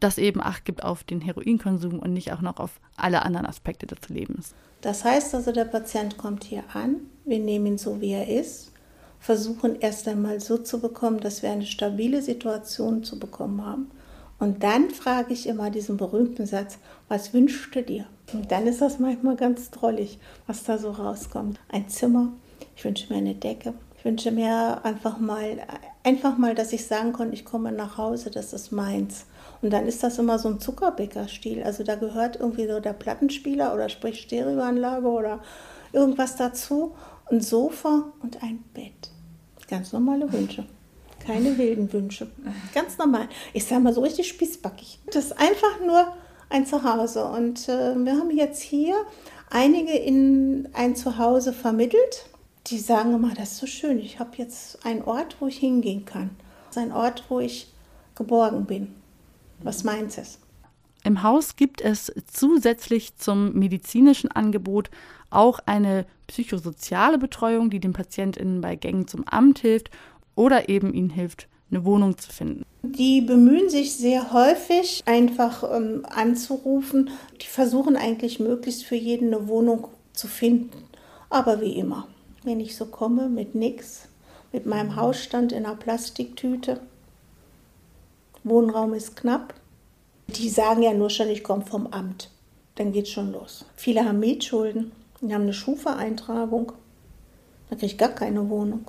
das 0.00 0.18
eben 0.18 0.40
Acht 0.40 0.64
gibt 0.64 0.82
auf 0.82 1.04
den 1.04 1.20
Heroinkonsum 1.20 1.98
und 1.98 2.12
nicht 2.12 2.32
auch 2.32 2.40
noch 2.40 2.58
auf 2.58 2.80
alle 2.96 3.22
anderen 3.22 3.46
Aspekte 3.46 3.86
des 3.86 4.08
Lebens. 4.08 4.54
Das 4.80 5.04
heißt 5.04 5.34
also, 5.34 5.52
der 5.52 5.64
Patient 5.64 6.18
kommt 6.18 6.44
hier 6.44 6.64
an, 6.72 6.96
wir 7.24 7.38
nehmen 7.38 7.66
ihn 7.66 7.78
so, 7.78 8.00
wie 8.00 8.12
er 8.12 8.28
ist, 8.28 8.72
versuchen 9.18 9.80
erst 9.80 10.06
einmal 10.08 10.40
so 10.40 10.58
zu 10.58 10.80
bekommen, 10.80 11.20
dass 11.20 11.42
wir 11.42 11.50
eine 11.50 11.64
stabile 11.64 12.20
Situation 12.22 13.04
zu 13.04 13.18
bekommen 13.18 13.64
haben. 13.64 13.90
Und 14.38 14.62
dann 14.62 14.90
frage 14.90 15.32
ich 15.32 15.46
immer 15.46 15.70
diesen 15.70 15.96
berühmten 15.96 16.44
Satz, 16.44 16.78
was 17.08 17.32
wünschst 17.32 17.74
du 17.74 17.82
dir? 17.82 18.06
Und 18.32 18.50
dann 18.50 18.66
ist 18.66 18.80
das 18.80 18.98
manchmal 18.98 19.36
ganz 19.36 19.70
drollig, 19.70 20.18
was 20.46 20.64
da 20.64 20.78
so 20.78 20.90
rauskommt. 20.90 21.60
Ein 21.68 21.88
Zimmer, 21.88 22.32
ich 22.76 22.84
wünsche 22.84 23.12
mir 23.12 23.18
eine 23.18 23.34
Decke, 23.34 23.74
ich 23.98 24.04
wünsche 24.04 24.30
mir 24.30 24.84
einfach 24.84 25.18
mal, 25.18 25.58
einfach 26.02 26.36
mal, 26.36 26.54
dass 26.54 26.72
ich 26.72 26.86
sagen 26.86 27.12
kann, 27.12 27.32
ich 27.32 27.44
komme 27.44 27.72
nach 27.72 27.96
Hause, 27.98 28.30
das 28.30 28.52
ist 28.52 28.72
meins. 28.72 29.26
Und 29.62 29.70
dann 29.70 29.86
ist 29.86 30.02
das 30.02 30.18
immer 30.18 30.38
so 30.38 30.48
ein 30.48 30.60
Zuckerbäcker-Stil. 30.60 31.62
Also 31.62 31.84
da 31.84 31.94
gehört 31.94 32.36
irgendwie 32.36 32.66
so 32.66 32.80
der 32.80 32.92
Plattenspieler 32.92 33.72
oder 33.72 33.88
sprich 33.88 34.20
Stereoanlage 34.20 35.06
oder 35.06 35.40
irgendwas 35.92 36.36
dazu. 36.36 36.94
Ein 37.30 37.40
Sofa 37.40 38.12
und 38.22 38.42
ein 38.42 38.62
Bett. 38.74 39.10
Ganz 39.68 39.92
normale 39.92 40.30
Wünsche. 40.30 40.66
Keine 41.20 41.56
wilden 41.56 41.90
Wünsche. 41.94 42.30
Ganz 42.74 42.98
normal. 42.98 43.28
Ich 43.54 43.64
sage 43.64 43.80
mal 43.80 43.94
so 43.94 44.02
richtig 44.02 44.28
spießbackig. 44.28 44.98
Das 45.10 45.26
ist 45.26 45.38
einfach 45.38 45.80
nur 45.86 46.12
ein 46.54 46.66
Zuhause. 46.66 47.24
Und 47.24 47.68
äh, 47.68 47.94
wir 47.96 48.12
haben 48.12 48.30
jetzt 48.30 48.62
hier 48.62 48.94
einige 49.50 49.92
in 49.92 50.68
ein 50.72 50.94
Zuhause 50.94 51.52
vermittelt. 51.52 52.26
Die 52.68 52.78
sagen 52.78 53.14
immer, 53.14 53.34
das 53.34 53.52
ist 53.52 53.58
so 53.58 53.66
schön. 53.66 53.98
Ich 53.98 54.20
habe 54.20 54.30
jetzt 54.36 54.86
einen 54.86 55.02
Ort, 55.02 55.36
wo 55.40 55.48
ich 55.48 55.58
hingehen 55.58 56.04
kann. 56.04 56.30
Ein 56.76 56.92
Ort, 56.92 57.24
wo 57.28 57.40
ich 57.40 57.72
geborgen 58.14 58.64
bin. 58.66 58.94
Was 59.62 59.84
meint 59.84 60.16
es? 60.16 60.38
Im 61.02 61.22
Haus 61.22 61.56
gibt 61.56 61.82
es 61.82 62.12
zusätzlich 62.32 63.16
zum 63.16 63.52
medizinischen 63.52 64.30
Angebot 64.30 64.90
auch 65.30 65.58
eine 65.66 66.06
psychosoziale 66.28 67.18
Betreuung, 67.18 67.68
die 67.68 67.80
den 67.80 67.92
PatientInnen 67.92 68.60
bei 68.60 68.76
Gängen 68.76 69.06
zum 69.06 69.26
Amt 69.28 69.58
hilft 69.58 69.90
oder 70.34 70.68
eben 70.68 70.94
ihnen 70.94 71.10
hilft, 71.10 71.48
eine 71.74 71.84
Wohnung 71.84 72.16
zu 72.16 72.30
finden. 72.30 72.64
Die 72.82 73.20
bemühen 73.20 73.68
sich 73.68 73.96
sehr 73.96 74.32
häufig, 74.32 75.02
einfach 75.06 75.64
ähm, 75.74 76.06
anzurufen. 76.08 77.10
Die 77.40 77.46
versuchen 77.46 77.96
eigentlich 77.96 78.40
möglichst 78.40 78.84
für 78.84 78.96
jeden 78.96 79.34
eine 79.34 79.48
Wohnung 79.48 79.88
zu 80.12 80.28
finden. 80.28 80.84
Aber 81.30 81.60
wie 81.60 81.72
immer, 81.72 82.06
wenn 82.44 82.60
ich 82.60 82.76
so 82.76 82.86
komme 82.86 83.28
mit 83.28 83.54
nichts, 83.54 84.08
mit 84.52 84.66
meinem 84.66 84.96
Hausstand 84.96 85.52
in 85.52 85.66
einer 85.66 85.76
Plastiktüte, 85.76 86.80
Wohnraum 88.44 88.92
ist 88.92 89.16
knapp. 89.16 89.54
Die 90.28 90.48
sagen 90.48 90.82
ja 90.82 90.92
nur 90.92 91.10
schon, 91.10 91.28
ich 91.28 91.42
komme 91.42 91.64
vom 91.64 91.86
Amt. 91.88 92.30
Dann 92.76 92.92
geht 92.92 93.08
schon 93.08 93.32
los. 93.32 93.64
Viele 93.76 94.04
haben 94.04 94.20
Mietschulden, 94.20 94.92
die 95.20 95.34
haben 95.34 95.42
eine 95.42 95.54
Schufa-Eintragung. 95.54 96.72
Da 97.70 97.76
kriege 97.76 97.86
ich 97.86 97.98
gar 97.98 98.10
keine 98.10 98.48
Wohnung. 98.50 98.84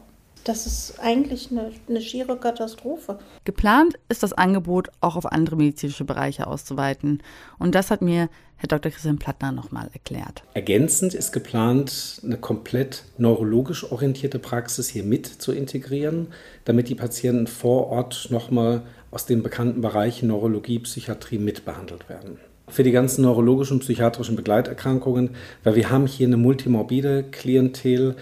Das 0.46 0.68
ist 0.68 1.00
eigentlich 1.02 1.50
eine, 1.50 1.72
eine 1.90 2.02
schiere 2.02 2.38
Katastrophe. 2.38 3.18
Geplant 3.46 3.96
ist 4.10 4.22
das 4.22 4.32
Angebot 4.32 4.90
auch 5.02 5.16
auf 5.16 5.26
andere 5.26 5.56
medizinische 5.56 6.06
Bereiche 6.06 6.46
auszuweiten. 6.46 7.24
Und 7.58 7.74
das 7.74 7.90
hat 7.90 8.04
mir 8.04 8.30
Herr 8.58 8.68
Dr. 8.68 8.92
Christian 8.92 9.18
Plattner 9.18 9.52
nochmal 9.52 9.90
erklärt. 9.92 10.44
Ergänzend 10.54 11.16
ist 11.16 11.32
geplant, 11.32 12.22
eine 12.24 12.38
komplett 12.38 13.06
neurologisch 13.18 13.92
orientierte 13.92 14.38
Praxis 14.38 14.88
hier 14.88 15.04
mit 15.04 15.26
zu 15.26 15.52
integrieren, 15.52 16.28
damit 16.64 16.90
die 16.90 16.96
Patienten 16.96 17.48
vor 17.48 17.88
Ort 17.88 18.28
nochmal 18.30 18.84
aus 19.10 19.26
den 19.26 19.42
bekannten 19.42 19.82
Bereichen 19.82 20.28
Neurologie, 20.28 20.78
Psychiatrie 20.78 21.40
mitbehandelt 21.40 22.08
werden 22.08 22.38
für 22.68 22.84
die 22.84 22.92
ganzen 22.92 23.22
neurologischen 23.22 23.76
und 23.76 23.82
psychiatrischen 23.82 24.36
Begleiterkrankungen, 24.36 25.32
weil 25.64 25.76
wir 25.76 25.92
haben 25.92 26.08
hier 26.08 26.26
eine 26.26 26.38
multimorbide 26.38 27.26
Klientel, 27.30 28.16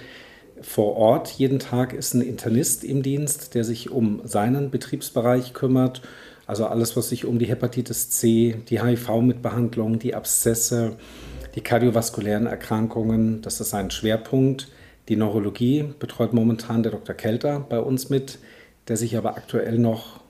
vor 0.63 0.95
Ort. 0.95 1.29
Jeden 1.31 1.59
Tag 1.59 1.93
ist 1.93 2.13
ein 2.13 2.21
Internist 2.21 2.83
im 2.83 3.03
Dienst, 3.03 3.53
der 3.55 3.63
sich 3.63 3.91
um 3.91 4.21
seinen 4.23 4.71
Betriebsbereich 4.71 5.53
kümmert. 5.53 6.01
Also 6.45 6.65
alles, 6.65 6.97
was 6.97 7.09
sich 7.09 7.25
um 7.25 7.39
die 7.39 7.45
Hepatitis 7.45 8.09
C, 8.09 8.55
die 8.69 8.81
HIV-Mitbehandlung, 8.81 9.99
die 9.99 10.15
Abszesse, 10.15 10.97
die 11.55 11.61
kardiovaskulären 11.61 12.47
Erkrankungen, 12.47 13.41
das 13.41 13.61
ist 13.61 13.73
ein 13.73 13.91
Schwerpunkt. 13.91 14.69
Die 15.09 15.15
Neurologie 15.15 15.85
betreut 15.99 16.33
momentan 16.33 16.83
der 16.83 16.93
Dr. 16.93 17.15
Kelter 17.15 17.59
bei 17.59 17.79
uns 17.79 18.09
mit, 18.09 18.39
der 18.87 18.97
sich 18.97 19.17
aber 19.17 19.37
aktuell 19.37 19.77
noch 19.77 20.21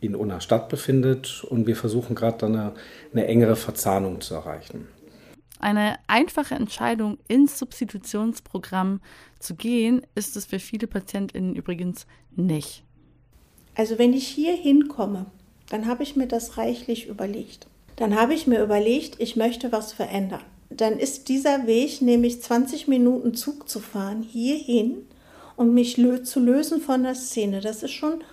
in 0.00 0.16
Unna 0.16 0.40
Stadt 0.40 0.68
befindet 0.68 1.44
und 1.44 1.66
wir 1.66 1.76
versuchen 1.76 2.16
gerade 2.16 2.46
eine, 2.46 2.72
eine 3.12 3.26
engere 3.26 3.56
Verzahnung 3.56 4.20
zu 4.20 4.34
erreichen. 4.34 4.88
Eine 5.62 5.96
einfache 6.08 6.56
Entscheidung 6.56 7.18
ins 7.28 7.56
Substitutionsprogramm 7.56 9.00
zu 9.38 9.54
gehen, 9.54 10.02
ist 10.16 10.36
es 10.36 10.44
für 10.44 10.58
viele 10.58 10.88
PatientInnen 10.88 11.54
übrigens 11.54 12.06
nicht. 12.34 12.82
Also 13.76 13.96
wenn 13.96 14.12
ich 14.12 14.26
hier 14.26 14.54
hinkomme, 14.56 15.26
dann 15.70 15.86
habe 15.86 16.02
ich 16.02 16.16
mir 16.16 16.26
das 16.26 16.58
reichlich 16.58 17.06
überlegt. 17.06 17.68
Dann 17.94 18.16
habe 18.18 18.34
ich 18.34 18.48
mir 18.48 18.60
überlegt, 18.60 19.20
ich 19.20 19.36
möchte 19.36 19.70
was 19.70 19.92
verändern. 19.92 20.42
Dann 20.68 20.98
ist 20.98 21.28
dieser 21.28 21.68
Weg, 21.68 22.02
nämlich 22.02 22.42
20 22.42 22.88
Minuten 22.88 23.34
Zug 23.34 23.68
zu 23.68 23.78
fahren, 23.78 24.22
hierhin 24.22 25.06
und 25.54 25.72
mich 25.72 25.96
lö 25.96 26.24
zu 26.24 26.40
lösen 26.40 26.80
von 26.80 27.04
der 27.04 27.14
Szene. 27.14 27.60
Das 27.60 27.84
ist 27.84 27.92
schon, 27.92 28.24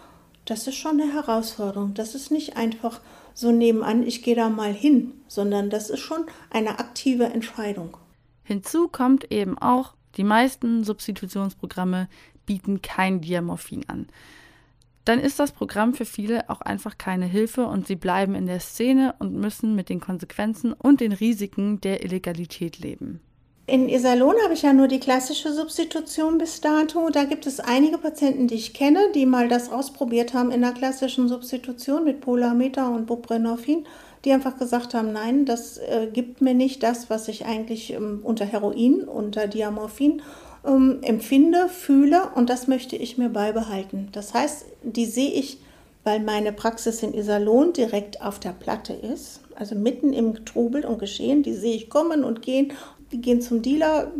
das 0.46 0.66
ist 0.66 0.76
schon 0.76 1.00
eine 1.00 1.14
Herausforderung. 1.14 1.94
Das 1.94 2.16
ist 2.16 2.32
nicht 2.32 2.58
einfach 2.58 3.02
so 3.34 3.52
nebenan, 3.52 4.04
ich 4.04 4.24
gehe 4.24 4.36
da 4.36 4.50
mal 4.50 4.74
hin, 4.74 5.14
sondern 5.28 5.70
das 5.70 5.90
ist 5.90 6.00
schon 6.00 6.26
eine 6.50 6.80
aktive 6.80 7.26
Entscheidung. 7.26 7.98
Hinzu 8.44 8.88
kommt 8.88 9.32
eben 9.32 9.58
auch, 9.58 9.94
die 10.16 10.24
meisten 10.24 10.84
Substitutionsprogramme 10.84 12.10
bieten 12.46 12.82
kein 12.82 13.22
Diamorphin 13.22 13.88
an. 13.88 14.08
Dann 15.06 15.20
ist 15.20 15.40
das 15.40 15.52
Programm 15.52 15.94
für 15.94 16.06
viele 16.06 16.50
auch 16.50 16.62
einfach 16.62 16.98
keine 16.98 17.26
Hilfe 17.26 17.66
und 17.66 17.88
sie 17.88 17.96
bleiben 17.96 18.36
in 18.36 18.46
der 18.46 18.60
Szene 18.60 19.16
und 19.20 19.34
müssen 19.34 19.76
mit 19.76 19.90
den 19.90 20.00
Konsequenzen 20.00 20.74
und 20.74 21.00
den 21.00 21.12
Risiken 21.12 21.82
der 21.82 22.04
Illegalität 22.04 22.80
leben. 22.80 23.22
In 23.70 23.88
Iserlohn 23.88 24.34
habe 24.44 24.56
ich 24.56 24.64
ja 24.64 24.74
nur 24.74 24.88
die 24.88 25.00
klassische 25.00 25.54
Substitution 25.54 26.40
bis 26.40 26.60
dato. 26.60 27.10
Da 27.12 27.26
gibt 27.26 27.46
es 27.46 27.60
einige 27.60 28.00
Patienten, 28.00 28.48
die 28.48 28.56
ich 28.56 28.74
kenne, 28.74 29.00
die 29.14 29.28
mal 29.28 29.48
das 29.48 29.72
ausprobiert 29.72 30.34
haben 30.34 30.50
in 30.50 30.62
der 30.62 30.72
klassischen 30.72 31.28
Substitution 31.28 32.04
mit 32.04 32.20
Polameta 32.20 32.88
und 32.88 33.06
Buprenorphin, 33.06 33.86
die 34.26 34.32
einfach 34.32 34.58
gesagt 34.58 34.96
haben, 34.96 35.14
nein, 35.14 35.46
das 35.46 35.78
äh, 35.78 36.08
gibt 36.12 36.42
mir 36.42 36.56
nicht 36.56 36.82
das, 36.82 37.12
was 37.12 37.28
ich 37.28 37.46
eigentlich 37.46 37.94
ähm, 37.94 38.22
unter 38.24 38.46
Heroin, 38.46 39.04
unter 39.04 39.46
Diamorphin 39.46 40.24
ähm, 40.66 41.00
empfinde, 41.04 41.70
fühle 41.70 42.30
und 42.34 42.50
das 42.50 42.68
möchte 42.68 42.96
ich 42.96 43.20
mir 43.20 43.30
beibehalten. 43.30 44.10
Das 44.14 44.34
heißt, 44.34 44.66
die 44.82 45.06
sehe 45.06 45.32
ich, 45.32 45.60
weil 46.04 46.22
meine 46.22 46.54
Praxis 46.54 47.04
in 47.04 47.14
Iserlohn 47.14 47.74
direkt 47.74 48.22
auf 48.22 48.40
der 48.40 48.54
Platte 48.54 48.94
ist, 48.94 49.42
also 49.56 49.76
mitten 49.76 50.12
im 50.12 50.44
Trubel 50.46 50.86
und 50.86 50.98
Geschehen, 50.98 51.44
die 51.44 51.54
sehe 51.54 51.76
ich 51.76 51.90
kommen 51.90 52.24
und 52.24 52.42
gehen 52.42 52.74
die 53.12 53.22
gehen 53.22 53.42
zum 53.42 53.62
Dealer 53.62 54.12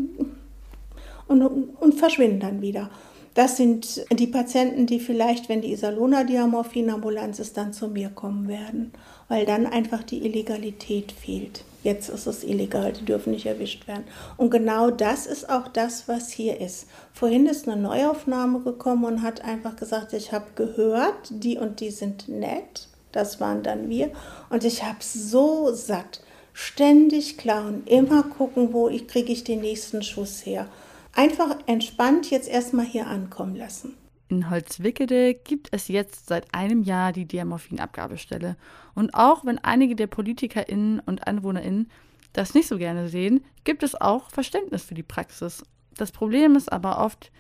und, 1.28 1.42
und 1.42 1.96
verschwinden 1.96 2.40
dann 2.40 2.62
wieder. 2.62 2.90
Das 3.36 3.58
sind 3.58 4.06
die 4.12 4.28
Patienten, 4.28 4.86
die 4.86 5.00
vielleicht, 5.00 5.48
wenn 5.48 5.62
die 5.62 5.72
Isalona-Diamorphin-Ambulanz 5.72 7.40
ist, 7.40 7.56
dann 7.56 7.72
zu 7.72 7.88
mir 7.88 8.10
kommen 8.10 8.48
werden, 8.48 8.92
weil 9.28 9.46
dann 9.46 9.66
einfach 9.66 10.04
die 10.04 10.26
Illegalität 10.26 11.12
fehlt. 11.12 11.64
Jetzt 11.84 12.10
ist 12.10 12.28
es 12.28 12.44
illegal, 12.44 12.92
die 12.92 13.06
dürfen 13.06 13.32
nicht 13.32 13.46
erwischt 13.46 13.88
werden. 13.88 14.04
Und 14.36 14.50
genau 14.50 14.92
das 14.92 15.26
ist 15.26 15.50
auch 15.50 15.70
das, 15.70 16.10
was 16.10 16.30
hier 16.30 16.60
ist. 16.60 16.88
Vorhin 17.14 17.46
ist 17.46 17.70
eine 17.70 17.82
Neuaufnahme 17.82 18.60
gekommen 18.60 19.06
und 19.06 19.22
hat 19.22 19.46
einfach 19.46 19.78
gesagt, 19.78 20.12
ich 20.12 20.34
habe 20.34 20.48
gehört, 20.56 21.30
die 21.30 21.58
und 21.58 21.80
die 21.80 21.92
sind 21.92 22.28
nett. 22.28 22.90
Das 23.14 23.40
waren 23.40 23.64
dann 23.64 23.88
wir. 23.88 24.12
Und 24.50 24.66
ich 24.66 24.84
habe 24.84 24.98
so 25.00 25.72
satt 25.74 26.20
ständig 26.54 27.38
klauen, 27.38 27.84
immer 27.86 28.24
gucken, 28.24 28.74
wo 28.74 28.90
ich 28.90 29.08
kriege 29.08 29.32
ich 29.32 29.44
den 29.44 29.62
nächsten 29.62 30.04
Schuss 30.04 30.46
her. 30.46 30.68
Einfach 31.14 31.58
entspannt 31.66 32.30
jetzt 32.30 32.48
erstmal 32.48 32.86
hier 32.86 33.08
ankommen 33.08 33.56
lassen. 33.56 33.96
In 34.30 34.50
Holzwickede 34.50 35.34
gibt 35.34 35.70
es 35.72 35.88
jetzt 35.88 36.28
seit 36.28 36.54
einem 36.54 36.84
Jahr 36.84 37.12
die 37.12 37.26
Diamorphin-Abgabestelle. 37.26 38.58
Und 38.94 39.16
auch 39.16 39.44
wenn 39.44 39.58
einige 39.58 39.96
der 39.96 40.08
PolitikerInnen 40.08 41.00
und 41.00 41.28
AnwohnerInnen 41.28 41.90
das 42.34 42.54
nicht 42.54 42.68
so 42.68 42.78
gerne 42.78 43.10
sehen, 43.10 43.44
gibt 43.64 43.82
es 43.82 44.00
auch 44.00 44.30
Verständnis 44.30 44.84
für 44.84 44.94
die 44.94 45.04
Praxis. 45.04 45.64
Das 45.98 46.12
Problem 46.12 46.56
ist 46.56 46.72
aber 46.72 47.04
oft, 47.04 47.32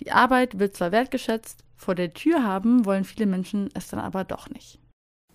die 0.00 0.12
Arbeit 0.12 0.58
wird 0.58 0.76
zwar 0.76 0.92
wertgeschätzt, 0.92 1.64
vor 1.76 1.94
der 1.94 2.12
Tür 2.12 2.42
haben 2.42 2.84
wollen 2.84 3.04
viele 3.04 3.26
Menschen 3.26 3.70
es 3.74 3.88
dann 3.88 4.00
aber 4.00 4.24
doch 4.24 4.48
nicht. 4.50 4.78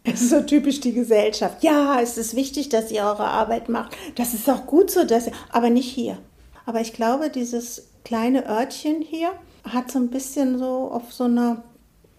Es 0.04 0.22
ist 0.22 0.30
so 0.30 0.42
typisch 0.42 0.80
die 0.80 0.94
Gesellschaft. 0.94 1.64
Ja, 1.64 2.00
es 2.02 2.18
ist 2.18 2.36
wichtig, 2.36 2.70
dass 2.70 2.92
ihr 2.92 3.04
eure 3.04 3.28
Arbeit 3.28 3.70
macht. 3.70 3.96
Das 4.16 4.34
ist 4.34 4.50
auch 4.50 4.66
gut 4.66 4.90
so, 4.90 5.04
dass 5.04 5.28
ihr, 5.28 5.34
aber 5.52 5.70
nicht 5.70 5.90
hier. 5.90 6.18
Aber 6.66 6.82
ich 6.82 6.94
glaube, 6.94 7.30
dieses 7.30 7.90
kleine 8.06 8.48
Örtchen 8.48 9.02
hier 9.02 9.32
hat 9.64 9.92
so 9.92 10.00
ein 10.00 10.10
bisschen 10.10 10.58
so 10.58 10.90
auf 10.92 11.12
so 11.12 11.26
einer 11.26 11.64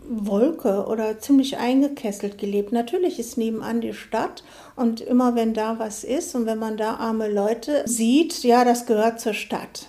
Wolke 0.03 0.87
oder 0.87 1.19
ziemlich 1.19 1.59
eingekesselt 1.59 2.39
gelebt. 2.39 2.73
Natürlich 2.73 3.19
ist 3.19 3.39
nebenan 3.39 3.81
die 3.81 3.93
Stadt 3.93 4.43
und 4.77 5.01
immer 5.01 5.35
wenn 5.35 5.55
da 5.55 5.79
was 5.79 6.05
ist 6.05 6.35
und 6.35 6.47
wenn 6.47 6.59
man 6.59 6.77
da 6.77 6.97
arme 6.97 7.29
Leute 7.29 7.83
sieht, 7.87 8.43
ja, 8.43 8.65
das 8.65 8.87
gehört 8.87 9.21
zur 9.21 9.35
Stadt. 9.35 9.87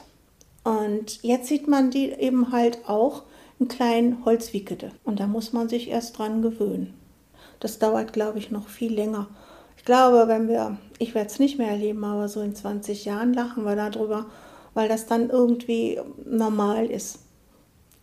Und 0.63 1.23
jetzt 1.23 1.47
sieht 1.47 1.67
man 1.67 1.91
die 1.91 2.11
eben 2.11 2.51
halt 2.51 2.87
auch 2.87 3.23
in 3.59 3.67
kleinen 3.67 4.23
Holzwickede 4.25 4.91
und 5.03 5.19
da 5.19 5.27
muss 5.27 5.53
man 5.53 5.69
sich 5.69 5.89
erst 5.89 6.17
dran 6.17 6.41
gewöhnen. 6.41 6.93
Das 7.61 7.79
dauert, 7.79 8.11
glaube 8.11 8.39
ich, 8.39 8.51
noch 8.51 8.67
viel 8.67 8.93
länger. 8.93 9.27
Ich 9.77 9.85
glaube, 9.85 10.27
wenn 10.27 10.49
wir, 10.49 10.77
ich 10.99 11.15
werde 11.15 11.29
es 11.29 11.39
nicht 11.39 11.57
mehr 11.57 11.69
erleben, 11.69 12.03
aber 12.03 12.27
so 12.27 12.41
in 12.41 12.53
20 12.53 13.05
Jahren 13.05 13.33
lachen 13.33 13.63
wir 13.63 13.75
darüber, 13.75 14.25
weil 14.73 14.89
das 14.89 15.05
dann 15.05 15.29
irgendwie 15.29 15.99
normal 16.25 16.87
ist. 16.87 17.19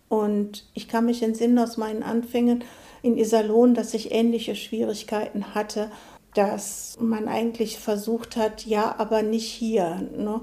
Und 0.09 0.65
ich 0.75 0.89
kann 0.89 1.05
mich 1.05 1.23
entsinnen 1.23 1.59
aus 1.59 1.77
meinen 1.77 2.03
Anfängen 2.03 2.65
in 3.03 3.19
Iserlohn, 3.19 3.75
dass 3.75 3.95
ich 3.95 4.13
ähnliche 4.13 4.57
Schwierigkeiten 4.57 5.55
hatte, 5.55 5.91
dass 6.35 6.97
man 7.01 7.29
eigentlich 7.29 7.79
versucht 7.79 8.37
hat, 8.37 8.65
ja, 8.65 8.95
aber 8.99 9.23
nicht 9.23 9.49
hier. 9.49 10.09
Ne? 10.17 10.41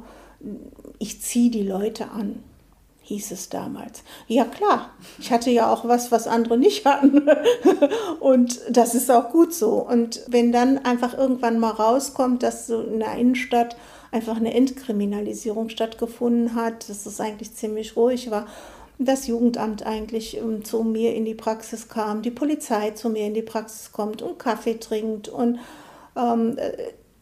Ich 0.99 1.21
ziehe 1.21 1.49
die 1.49 1.63
Leute 1.63 2.11
an 2.11 2.43
hieß 3.05 3.31
es 3.31 3.49
damals. 3.49 4.03
Ja 4.27 4.45
klar, 4.45 4.89
ich 5.19 5.31
hatte 5.31 5.51
ja 5.51 5.71
auch 5.71 5.87
was, 5.87 6.11
was 6.11 6.27
andere 6.27 6.57
nicht 6.57 6.85
hatten. 6.85 7.29
und 8.19 8.59
das 8.69 8.95
ist 8.95 9.11
auch 9.11 9.29
gut 9.29 9.53
so. 9.53 9.73
Und 9.87 10.21
wenn 10.27 10.51
dann 10.51 10.79
einfach 10.79 11.15
irgendwann 11.15 11.59
mal 11.59 11.71
rauskommt, 11.71 12.41
dass 12.41 12.65
so 12.65 12.81
in 12.81 12.99
der 12.99 13.15
Innenstadt 13.15 13.75
einfach 14.11 14.37
eine 14.37 14.55
Entkriminalisierung 14.55 15.69
stattgefunden 15.69 16.55
hat, 16.55 16.89
dass 16.89 17.05
es 17.05 17.21
eigentlich 17.21 17.53
ziemlich 17.53 17.95
ruhig 17.95 18.31
war, 18.31 18.47
das 18.97 19.27
Jugendamt 19.27 19.85
eigentlich 19.85 20.37
ähm, 20.37 20.63
zu 20.63 20.83
mir 20.83 21.13
in 21.13 21.25
die 21.25 21.35
Praxis 21.35 21.89
kam, 21.89 22.23
die 22.23 22.31
Polizei 22.31 22.91
zu 22.91 23.09
mir 23.09 23.27
in 23.27 23.33
die 23.35 23.41
Praxis 23.43 23.91
kommt 23.91 24.21
und 24.21 24.39
Kaffee 24.39 24.79
trinkt 24.79 25.27
und 25.27 25.59
ähm, 26.15 26.57
äh, 26.57 26.71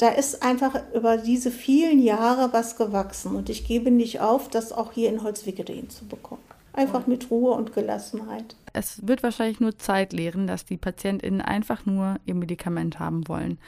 da 0.03 0.09
ist 0.09 0.43
einfach 0.43 0.75
über 0.93 1.15
diese 1.15 1.49
vielen 1.49 2.03
Jahre 2.03 2.51
was 2.51 2.75
gewachsen 2.75 3.37
und 3.37 3.49
ich 3.49 3.65
gebe 3.65 3.89
nicht 3.89 4.19
auf, 4.19 4.49
das 4.49 4.73
auch 4.73 4.91
hier 4.91 5.07
in 5.07 5.23
Holzwickede 5.23 5.71
hinzubekommen. 5.71 6.43
Einfach 6.73 7.07
mit 7.07 7.31
Ruhe 7.31 7.53
und 7.53 7.73
Gelassenheit. 7.73 8.57
Es 8.73 9.07
wird 9.07 9.23
wahrscheinlich 9.23 9.61
nur 9.61 9.77
Zeit 9.77 10.11
lehren, 10.11 10.45
dass 10.45 10.65
die 10.65 10.75
PatientInnen 10.75 11.39
einfach 11.39 11.85
nur 11.85 12.17
ihr 12.25 12.35
Medikament 12.35 12.99
haben 12.99 13.29
wollen. 13.29 13.59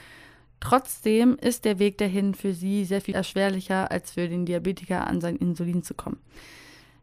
Trotzdem 0.60 1.38
ist 1.40 1.64
der 1.64 1.78
Weg 1.78 1.96
dahin 1.96 2.34
für 2.34 2.52
sie 2.52 2.84
sehr 2.84 3.00
viel 3.00 3.14
erschwerlicher, 3.14 3.90
als 3.90 4.10
für 4.10 4.28
den 4.28 4.44
Diabetiker 4.44 5.06
an 5.06 5.22
sein 5.22 5.36
Insulin 5.36 5.82
zu 5.82 5.94
kommen. 5.94 6.18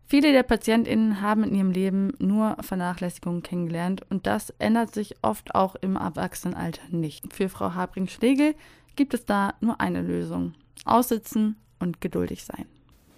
Viele 0.06 0.32
der 0.32 0.44
PatientInnen 0.44 1.22
haben 1.22 1.44
in 1.44 1.56
ihrem 1.56 1.72
Leben 1.72 2.14
nur 2.20 2.56
Vernachlässigung 2.60 3.42
kennengelernt 3.42 4.06
und 4.12 4.28
das 4.28 4.52
ändert 4.60 4.94
sich 4.94 5.16
oft 5.24 5.56
auch 5.56 5.74
im 5.74 5.96
Erwachsenenalter 5.96 6.84
nicht. 6.92 7.34
Für 7.34 7.50
Frau 7.50 7.74
Habring-Schlegel 7.74 8.54
gibt 8.96 9.14
es 9.14 9.26
da 9.26 9.54
nur 9.62 9.80
eine 9.80 10.02
Lösung. 10.02 10.54
Aussitzen 10.86 11.56
und 11.80 12.02
geduldig 12.02 12.44
sein. 12.44 12.66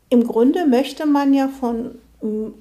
Im 0.10 0.26
Grunde 0.26 0.66
möchte 0.68 1.06
man 1.06 1.34
ja 1.34 1.48
von 1.48 1.96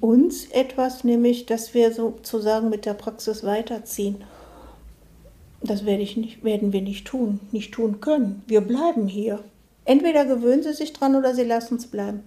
uns 0.01 0.45
etwas, 0.47 1.03
nämlich, 1.03 1.45
dass 1.45 1.73
wir 1.73 1.93
sozusagen 1.93 2.69
mit 2.69 2.85
der 2.85 2.93
Praxis 2.93 3.43
weiterziehen. 3.43 4.23
Das 5.61 5.85
werde 5.85 6.03
ich 6.03 6.17
nicht, 6.17 6.43
werden 6.43 6.73
wir 6.73 6.81
nicht 6.81 7.07
tun, 7.07 7.39
nicht 7.51 7.73
tun 7.73 7.99
können. 7.99 8.43
Wir 8.47 8.61
bleiben 8.61 9.07
hier. 9.07 9.43
Entweder 9.83 10.25
gewöhnen 10.25 10.63
Sie 10.63 10.73
sich 10.73 10.93
dran 10.93 11.15
oder 11.15 11.33
Sie 11.33 11.43
lassen 11.43 11.77
es 11.77 11.87
bleiben. 11.87 12.23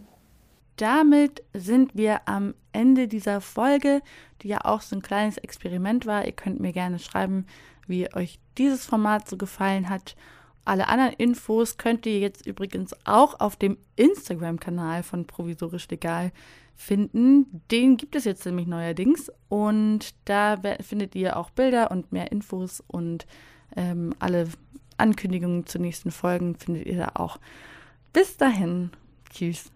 Damit 0.76 1.42
sind 1.54 1.96
wir 1.96 2.20
am 2.26 2.54
Ende 2.72 3.08
dieser 3.08 3.40
Folge, 3.40 4.00
die 4.42 4.48
ja 4.48 4.64
auch 4.64 4.80
so 4.80 4.96
ein 4.96 5.02
kleines 5.02 5.36
Experiment 5.38 6.06
war. 6.06 6.24
Ihr 6.24 6.32
könnt 6.32 6.60
mir 6.60 6.72
gerne 6.72 6.98
schreiben, 6.98 7.46
wie 7.86 8.12
euch 8.14 8.38
dieses 8.56 8.86
Format 8.86 9.28
so 9.28 9.36
gefallen 9.36 9.88
hat. 9.88 10.16
Alle 10.68 10.88
anderen 10.88 11.14
Infos 11.14 11.78
könnt 11.78 12.04
ihr 12.04 12.18
jetzt 12.18 12.46
übrigens 12.46 12.94
auch 13.06 13.40
auf 13.40 13.56
dem 13.56 13.78
Instagram-Kanal 13.96 15.02
von 15.02 15.26
Provisorisch 15.26 15.88
Legal 15.88 16.30
finden. 16.76 17.62
Den 17.70 17.96
gibt 17.96 18.14
es 18.14 18.26
jetzt 18.26 18.44
nämlich 18.44 18.66
neuerdings 18.66 19.32
und 19.48 20.14
da 20.26 20.60
findet 20.82 21.14
ihr 21.14 21.38
auch 21.38 21.48
Bilder 21.48 21.90
und 21.90 22.12
mehr 22.12 22.30
Infos 22.32 22.84
und 22.86 23.26
ähm, 23.76 24.14
alle 24.18 24.46
Ankündigungen 24.98 25.64
zu 25.64 25.78
nächsten 25.78 26.10
Folgen 26.10 26.54
findet 26.54 26.84
ihr 26.84 26.98
da 26.98 27.12
auch. 27.14 27.38
Bis 28.12 28.36
dahin, 28.36 28.90
tschüss. 29.30 29.72